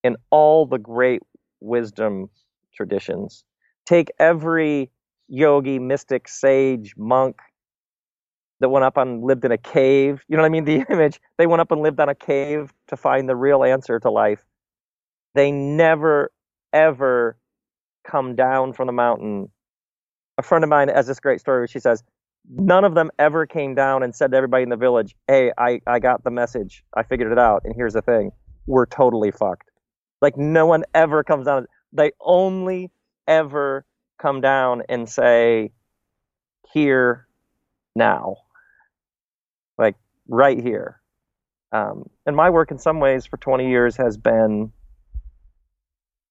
[0.04, 1.22] In all the great
[1.60, 2.30] wisdom
[2.74, 3.44] traditions,
[3.86, 4.90] take every
[5.28, 7.38] yogi, mystic, sage, monk
[8.60, 10.24] that went up and lived in a cave.
[10.28, 10.66] You know what I mean?
[10.70, 11.20] The image.
[11.38, 14.44] They went up and lived on a cave to find the real answer to life.
[15.36, 16.32] They never,
[16.74, 17.38] ever
[18.06, 19.50] come down from the mountain.
[20.40, 22.02] A friend of mine has this great story where she says,
[22.50, 25.82] None of them ever came down and said to everybody in the village, Hey, I,
[25.86, 26.86] I got the message.
[26.96, 27.64] I figured it out.
[27.66, 28.32] And here's the thing
[28.66, 29.70] we're totally fucked.
[30.22, 31.68] Like, no one ever comes down.
[31.92, 32.90] They only
[33.28, 33.86] ever
[34.18, 35.74] come down and say,
[36.74, 37.28] Here,
[37.94, 38.38] now.
[39.78, 39.98] Like,
[40.30, 41.02] right here.
[41.74, 44.72] Um, and my work, in some ways, for 20 years has been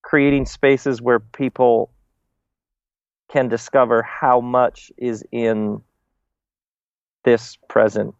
[0.01, 1.91] creating spaces where people
[3.31, 5.81] can discover how much is in
[7.23, 8.15] this present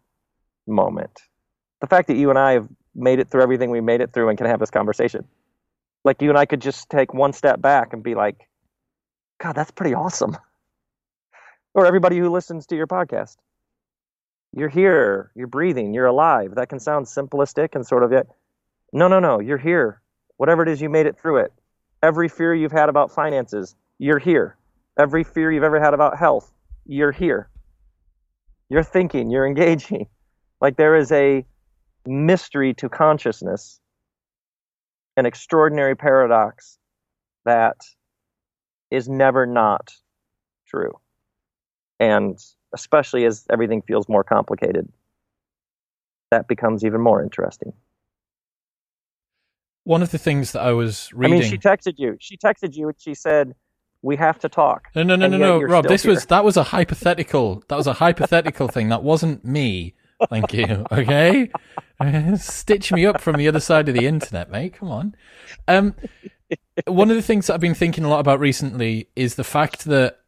[0.66, 1.22] moment.
[1.80, 4.28] The fact that you and I have made it through everything we made it through
[4.28, 5.26] and can have this conversation.
[6.04, 8.48] Like you and I could just take one step back and be like,
[9.40, 10.36] God, that's pretty awesome.
[11.72, 13.36] Or everybody who listens to your podcast.
[14.52, 16.56] You're here, you're breathing, you're alive.
[16.56, 18.26] That can sound simplistic and sort of yet.
[18.92, 20.02] No, no, no, you're here.
[20.36, 21.52] Whatever it is, you made it through it.
[22.02, 24.56] Every fear you've had about finances, you're here.
[25.00, 26.52] Every fear you've ever had about health,
[26.84, 27.48] you're here.
[28.68, 30.06] You're thinking, you're engaging.
[30.60, 31.46] Like there is a
[32.06, 33.80] mystery to consciousness,
[35.16, 36.76] an extraordinary paradox
[37.46, 37.76] that
[38.90, 39.94] is never not
[40.66, 40.92] true.
[41.98, 42.38] And
[42.74, 44.86] especially as everything feels more complicated,
[46.30, 47.72] that becomes even more interesting.
[49.84, 51.38] One of the things that I was reading.
[51.38, 52.18] I mean, she texted you.
[52.20, 53.54] She texted you and she said,
[54.02, 55.86] "We have to talk." No, no, no, and no, no, Rob.
[55.86, 57.62] This was that was a hypothetical.
[57.68, 58.88] That was a hypothetical thing.
[58.88, 59.94] That wasn't me.
[60.28, 60.86] Thank you.
[60.92, 61.50] Okay,
[62.36, 64.74] stitch me up from the other side of the internet, mate.
[64.74, 65.14] Come on.
[65.68, 65.94] Um,
[66.86, 69.84] one of the things that I've been thinking a lot about recently is the fact
[69.84, 70.20] that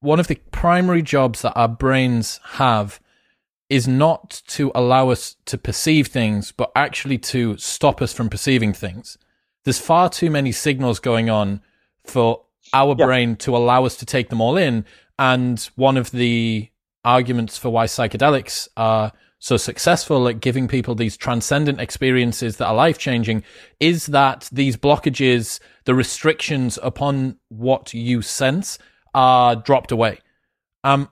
[0.00, 3.00] one of the primary jobs that our brains have
[3.70, 8.72] is not to allow us to perceive things, but actually to stop us from perceiving
[8.72, 9.16] things.
[9.64, 11.62] There's far too many signals going on
[12.04, 12.43] for
[12.74, 13.06] our Yeah.
[13.06, 14.84] brain to allow us to take them all in.
[15.18, 16.68] And one of the
[17.04, 22.74] arguments for why psychedelics are so successful at giving people these transcendent experiences that are
[22.74, 23.44] life changing
[23.78, 28.78] is that these blockages, the restrictions upon what you sense
[29.14, 30.18] are dropped away.
[30.82, 31.10] Um,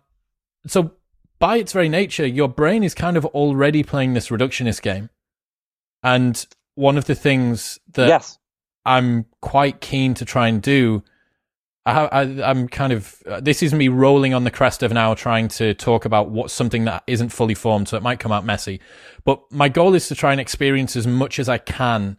[0.66, 0.92] so
[1.38, 5.10] by its very nature, your brain is kind of already playing this reductionist game.
[6.02, 6.44] And
[6.74, 8.38] one of the things that yes.
[8.86, 11.04] I'm quite keen to try and do.
[11.84, 15.14] I, I, I'm kind of uh, this is me rolling on the crest of now
[15.14, 18.44] trying to talk about what something that isn't fully formed, so it might come out
[18.44, 18.80] messy.
[19.24, 22.18] But my goal is to try and experience as much as I can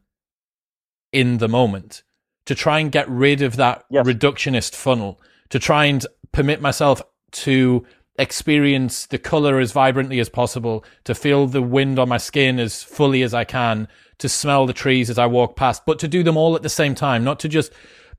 [1.11, 2.03] in the moment
[2.45, 4.05] to try and get rid of that Yes.
[4.05, 7.01] reductionist funnel, to try and permit myself
[7.31, 7.85] to
[8.17, 12.83] experience the color as vibrantly as possible, to feel the wind on my skin as
[12.83, 13.87] fully as I can,
[14.19, 16.69] to smell the trees as I walk past, but to do them all at the
[16.69, 17.71] same time, not to just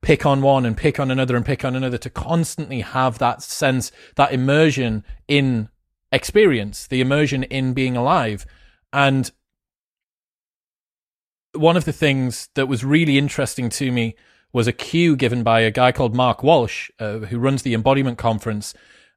[0.05, 3.43] pick on one and pick on another and pick on another, to constantly have that
[3.43, 5.69] sense, that immersion in
[6.13, 8.47] experience, the immersion in being alive.
[8.93, 9.31] And
[11.55, 14.15] one of the things that was really interesting to me
[14.53, 18.19] was a cue given by a guy called Mark Walsh, uh, who runs the Embodiment
[18.19, 18.75] Conference,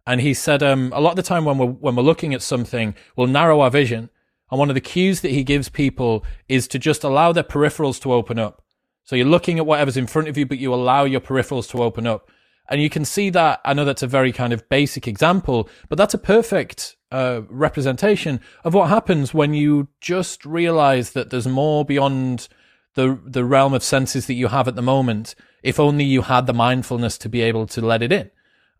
[0.07, 2.41] and he said um, a lot of the time when we're when we're looking at
[2.41, 4.09] something, we'll narrow our vision,
[4.49, 8.01] and one of the cues that he gives people is to just allow their peripherals
[8.01, 8.63] to open up.
[9.07, 11.81] So you're looking at whatever's in front of you, but you allow your peripherals to
[11.81, 12.29] open up.
[12.69, 13.61] And you can see that.
[13.63, 18.41] I know that's a very kind of basic example, but that's a perfect uh, representation
[18.65, 22.49] of what happens when you just realize that there's more beyond
[22.95, 25.35] the the realm of senses that you have at the moment.
[25.63, 28.29] If only you had the mindfulness to be able to let it in.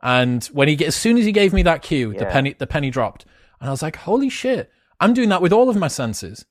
[0.03, 2.89] And when he, as soon as he gave me that cue, the penny, the penny
[2.89, 3.23] dropped,
[3.61, 4.69] and I was like, "Holy shit!
[4.99, 6.43] I'm doing that with all of my senses."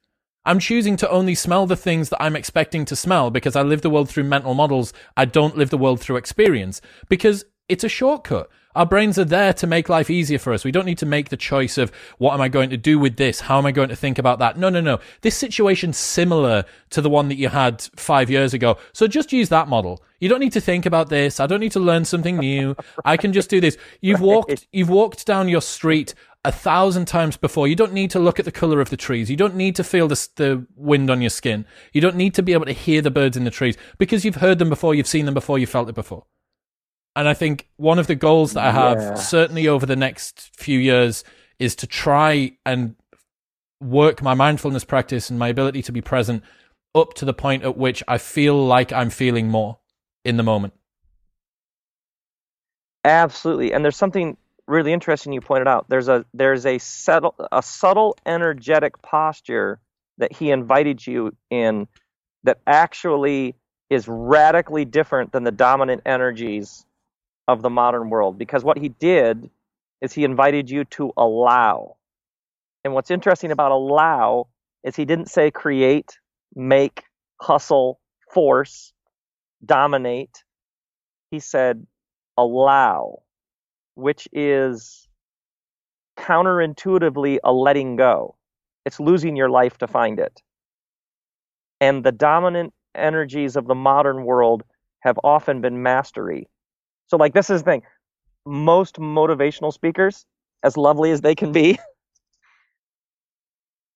[0.46, 3.82] I'm choosing to only smell the things that I'm expecting to smell because I live
[3.82, 4.92] the world through mental models.
[5.16, 8.48] I don't live the world through experience because it's a shortcut.
[8.76, 10.62] Our brains are there to make life easier for us.
[10.62, 13.16] We don't need to make the choice of what am I going to do with
[13.16, 13.40] this?
[13.40, 14.56] How am I going to think about that?
[14.56, 15.00] No, no, no.
[15.22, 18.76] This situation's similar to the one that you had five years ago.
[18.92, 20.00] So just use that model.
[20.20, 21.40] You don't need to think about this.
[21.40, 22.76] I don't need to learn something new.
[23.04, 23.78] I can just do this.
[24.00, 26.14] You've walked, you've walked down your street
[26.46, 27.66] a thousand times before.
[27.66, 29.28] You don't need to look at the color of the trees.
[29.28, 31.66] You don't need to feel the, the wind on your skin.
[31.92, 34.36] You don't need to be able to hear the birds in the trees because you've
[34.36, 36.24] heard them before, you've seen them before, you felt it before.
[37.16, 39.14] And I think one of the goals that I have, Yeah.
[39.14, 41.24] certainly over the next few years,
[41.58, 42.94] is to try and
[43.80, 46.44] work my mindfulness practice and my ability to be present
[46.94, 49.78] up to the point at which I feel like I'm feeling more
[50.24, 50.74] in the moment.
[53.04, 53.72] Absolutely.
[53.72, 54.36] And there's something
[54.66, 55.88] really interesting you pointed out.
[55.88, 59.80] There's a there's a subtle a subtle energetic posture
[60.18, 61.88] that he invited you in
[62.44, 63.54] that actually
[63.90, 66.84] is radically different than the dominant energies
[67.46, 69.50] of the modern world because what he did
[70.00, 71.96] is he invited you to allow.
[72.84, 74.48] And what's interesting about allow
[74.84, 76.18] is he didn't say create,
[76.54, 77.04] make,
[77.40, 78.00] hustle,
[78.32, 78.92] force,
[79.64, 80.44] dominate.
[81.30, 81.86] He said
[82.36, 83.22] allow,
[83.96, 85.08] which is
[86.18, 88.36] counterintuitively a letting go.
[88.84, 90.42] It's losing your life to find it.
[91.80, 94.62] And the dominant energies of the modern world
[95.00, 96.48] have often been mastery.
[97.08, 97.82] So, like, this is the thing
[98.46, 100.24] most motivational speakers,
[100.62, 101.78] as lovely as they can be,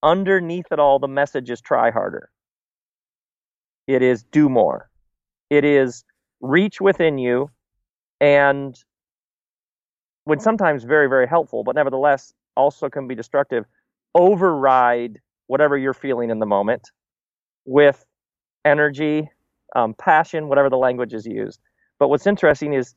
[0.03, 2.31] underneath it all, the message is try harder.
[3.87, 4.91] It is do more.
[5.51, 6.05] It is
[6.41, 7.51] reach within you
[8.21, 8.79] and
[10.25, 13.65] when sometimes very very helpful but nevertheless also can be destructive.
[14.15, 16.91] Override whatever you're feeling in the moment
[17.65, 18.05] with
[18.65, 19.31] energy
[19.77, 21.61] um, passion whatever the language is used.
[21.99, 22.95] But what's interesting is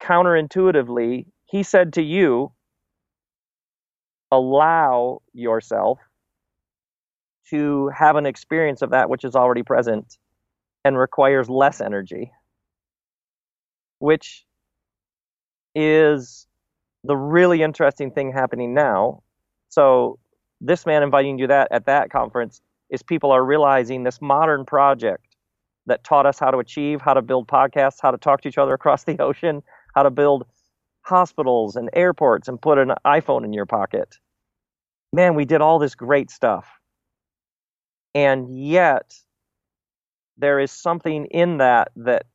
[0.00, 2.52] counterintuitively he said to you
[4.32, 5.98] allow yourself
[7.50, 10.16] to have an experience of that which is already present
[10.84, 12.32] and requires less energy
[13.98, 14.44] which
[15.74, 16.46] is
[17.04, 19.22] the really interesting thing happening now.
[19.68, 20.18] So
[20.60, 22.60] this man inviting you that at that conference
[22.90, 25.36] is people are realizing this modern project
[25.86, 28.58] that taught us how to achieve, how to build podcasts, how to talk to each
[28.58, 29.62] other across the ocean,
[29.94, 30.44] how to build
[31.02, 34.18] hospitals and airports and put an iPhone in your pocket.
[35.12, 36.68] Man, we did all this great stuff.
[38.14, 39.14] And yet
[40.36, 42.26] there is something in that that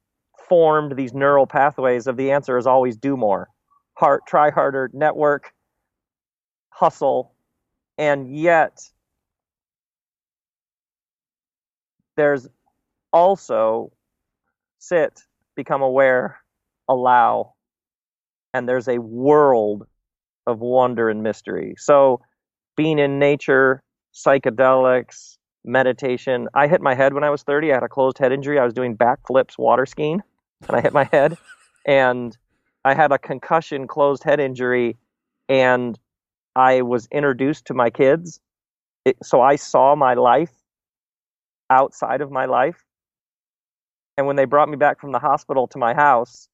[0.47, 3.49] formed these neural pathways of the answer is always do more.
[3.95, 5.53] Heart try harder network
[6.69, 7.33] hustle
[7.97, 8.81] and yet
[12.17, 12.47] there's
[13.13, 13.91] also
[14.79, 15.21] sit
[15.55, 16.41] become aware
[16.89, 17.53] allow
[18.53, 19.87] and there's a world
[20.45, 21.75] of wonder and mystery.
[21.77, 22.21] So
[22.75, 23.81] being in nature
[24.13, 28.31] psychedelics meditation i hit my head when i was 30 i had a closed head
[28.31, 30.21] injury i was doing backflips water skiing
[30.67, 31.37] and I hit my head,
[31.85, 32.37] and
[32.83, 34.97] I had a concussion, closed head injury,
[35.49, 35.97] and
[36.55, 38.39] I was introduced to my kids.
[39.03, 40.53] It, so I saw my life
[41.69, 42.83] outside of my life.
[44.17, 46.47] And when they brought me back from the hospital to my house,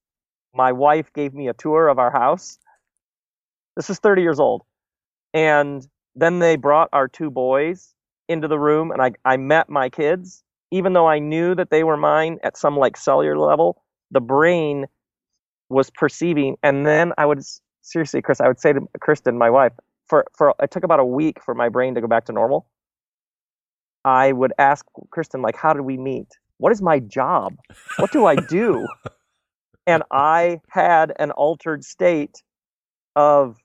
[0.54, 2.58] my wife gave me a tour of our house.
[3.76, 4.64] This is 30 years old.
[5.34, 7.94] And then they brought our two boys
[8.28, 11.84] into the room, and I, I met my kids even though I knew that they
[11.84, 13.81] were mine at some like cellular level,
[14.12, 14.88] the brain
[15.70, 16.58] was perceiving.
[16.64, 17.40] And then I would
[17.82, 19.74] seriously, Chris, I would say to Kristen, my wife,
[20.08, 22.68] for for it took about a week for my brain to go back to normal.
[24.06, 26.28] I would ask Kristen, like, how did we meet?
[26.58, 27.56] What is my job?
[27.98, 28.88] What do I do?
[29.88, 32.44] and I had an altered state
[33.16, 33.58] of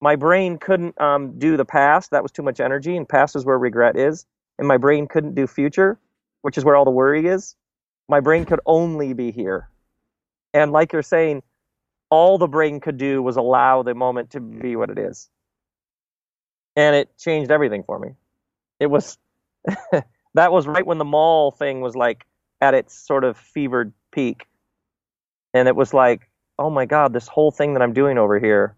[0.00, 2.12] my brain couldn't um, do the past.
[2.12, 4.26] That was too much energy, and past is where regret is.
[4.58, 5.98] And my brain couldn't do future,
[6.42, 7.56] which is where all the worry is.
[8.08, 9.68] My brain could only be here.
[10.54, 11.42] And like you're saying,
[12.10, 15.28] all the brain could do was allow the moment to be what it is.
[16.76, 18.10] And it changed everything for me.
[18.78, 19.18] It was
[20.34, 22.26] that was right when the mall thing was like
[22.60, 24.46] at its sort of fevered peak.
[25.52, 28.76] And it was like, oh my God, this whole thing that I'm doing over here,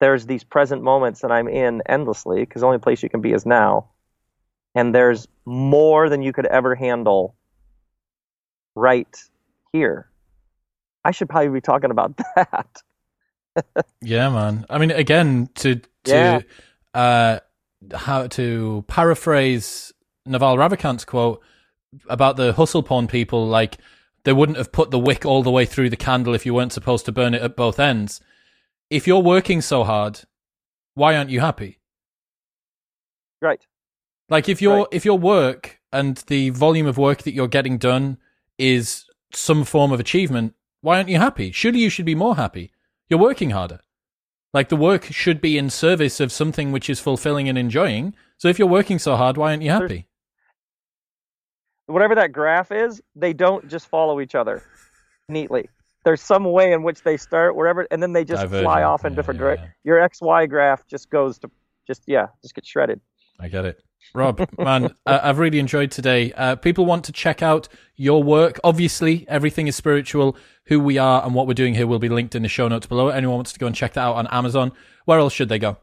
[0.00, 3.32] there's these present moments that I'm in endlessly because the only place you can be
[3.32, 3.88] is now.
[4.74, 7.34] And there's more than you could ever handle
[8.76, 9.08] right
[9.72, 10.08] here.
[11.04, 12.82] I should probably be talking about that.
[14.00, 14.66] yeah, man.
[14.70, 16.40] I mean, again, to to yeah.
[16.94, 17.40] uh,
[17.96, 19.92] how to paraphrase
[20.24, 21.42] Naval Ravikant's quote
[22.08, 23.78] about the hustle porn people, like
[24.24, 26.72] they wouldn't have put the wick all the way through the candle if you weren't
[26.72, 28.20] supposed to burn it at both ends.
[28.90, 30.20] If you're working so hard,
[30.94, 31.78] why aren't you happy?
[33.40, 33.64] Right.
[34.28, 34.86] Like if your right.
[34.90, 38.18] if your work and the volume of work that you're getting done
[38.58, 41.52] is some form of achievement, why aren't you happy?
[41.52, 42.72] Surely you should be more happy.
[43.08, 43.80] You're working harder.
[44.52, 48.14] Like the work should be in service of something which is fulfilling and enjoying.
[48.38, 50.06] So if you're working so hard, why aren't you happy?
[51.86, 54.62] Whatever that graph is, they don't just follow each other
[55.28, 55.68] neatly.
[56.04, 58.64] There's some way in which they start wherever, and then they just Divergent.
[58.64, 59.70] fly off in yeah, different yeah, directions.
[59.84, 59.92] Yeah.
[59.92, 61.50] Your XY graph just goes to
[61.86, 63.00] just yeah, just get shredded.
[63.40, 63.82] I get it.
[64.14, 66.32] Rob, man, I've really enjoyed today.
[66.32, 68.58] Uh, people want to check out your work.
[68.64, 70.36] Obviously, everything is spiritual.
[70.66, 72.86] Who we are and what we're doing here will be linked in the show notes
[72.86, 73.08] below.
[73.08, 74.72] Anyone wants to go and check that out on Amazon,
[75.04, 75.76] where else should they go?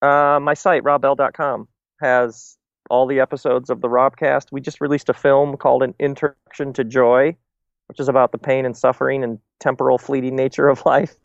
[0.00, 1.66] Uh, my site, robbell.com,
[2.00, 2.56] has
[2.88, 4.46] all the episodes of the Robcast.
[4.52, 7.36] We just released a film called An Introduction to Joy,
[7.86, 11.16] which is about the pain and suffering and temporal fleeting nature of life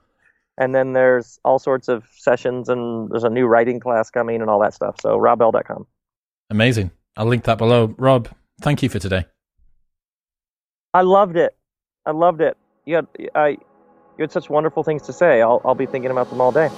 [0.58, 4.50] and then there's all sorts of sessions and there's a new writing class coming and
[4.50, 5.00] all that stuff.
[5.02, 5.86] So robbell.com
[6.50, 6.92] amazing.
[7.18, 7.96] I'll link that below.
[7.98, 8.30] Rob
[8.62, 9.26] thank you for today.
[10.94, 11.56] I loved it.
[12.06, 12.58] I loved it.
[12.86, 15.42] You had i you had such wonderful things to say.
[15.42, 16.70] I'll, I'll be thinking about them all day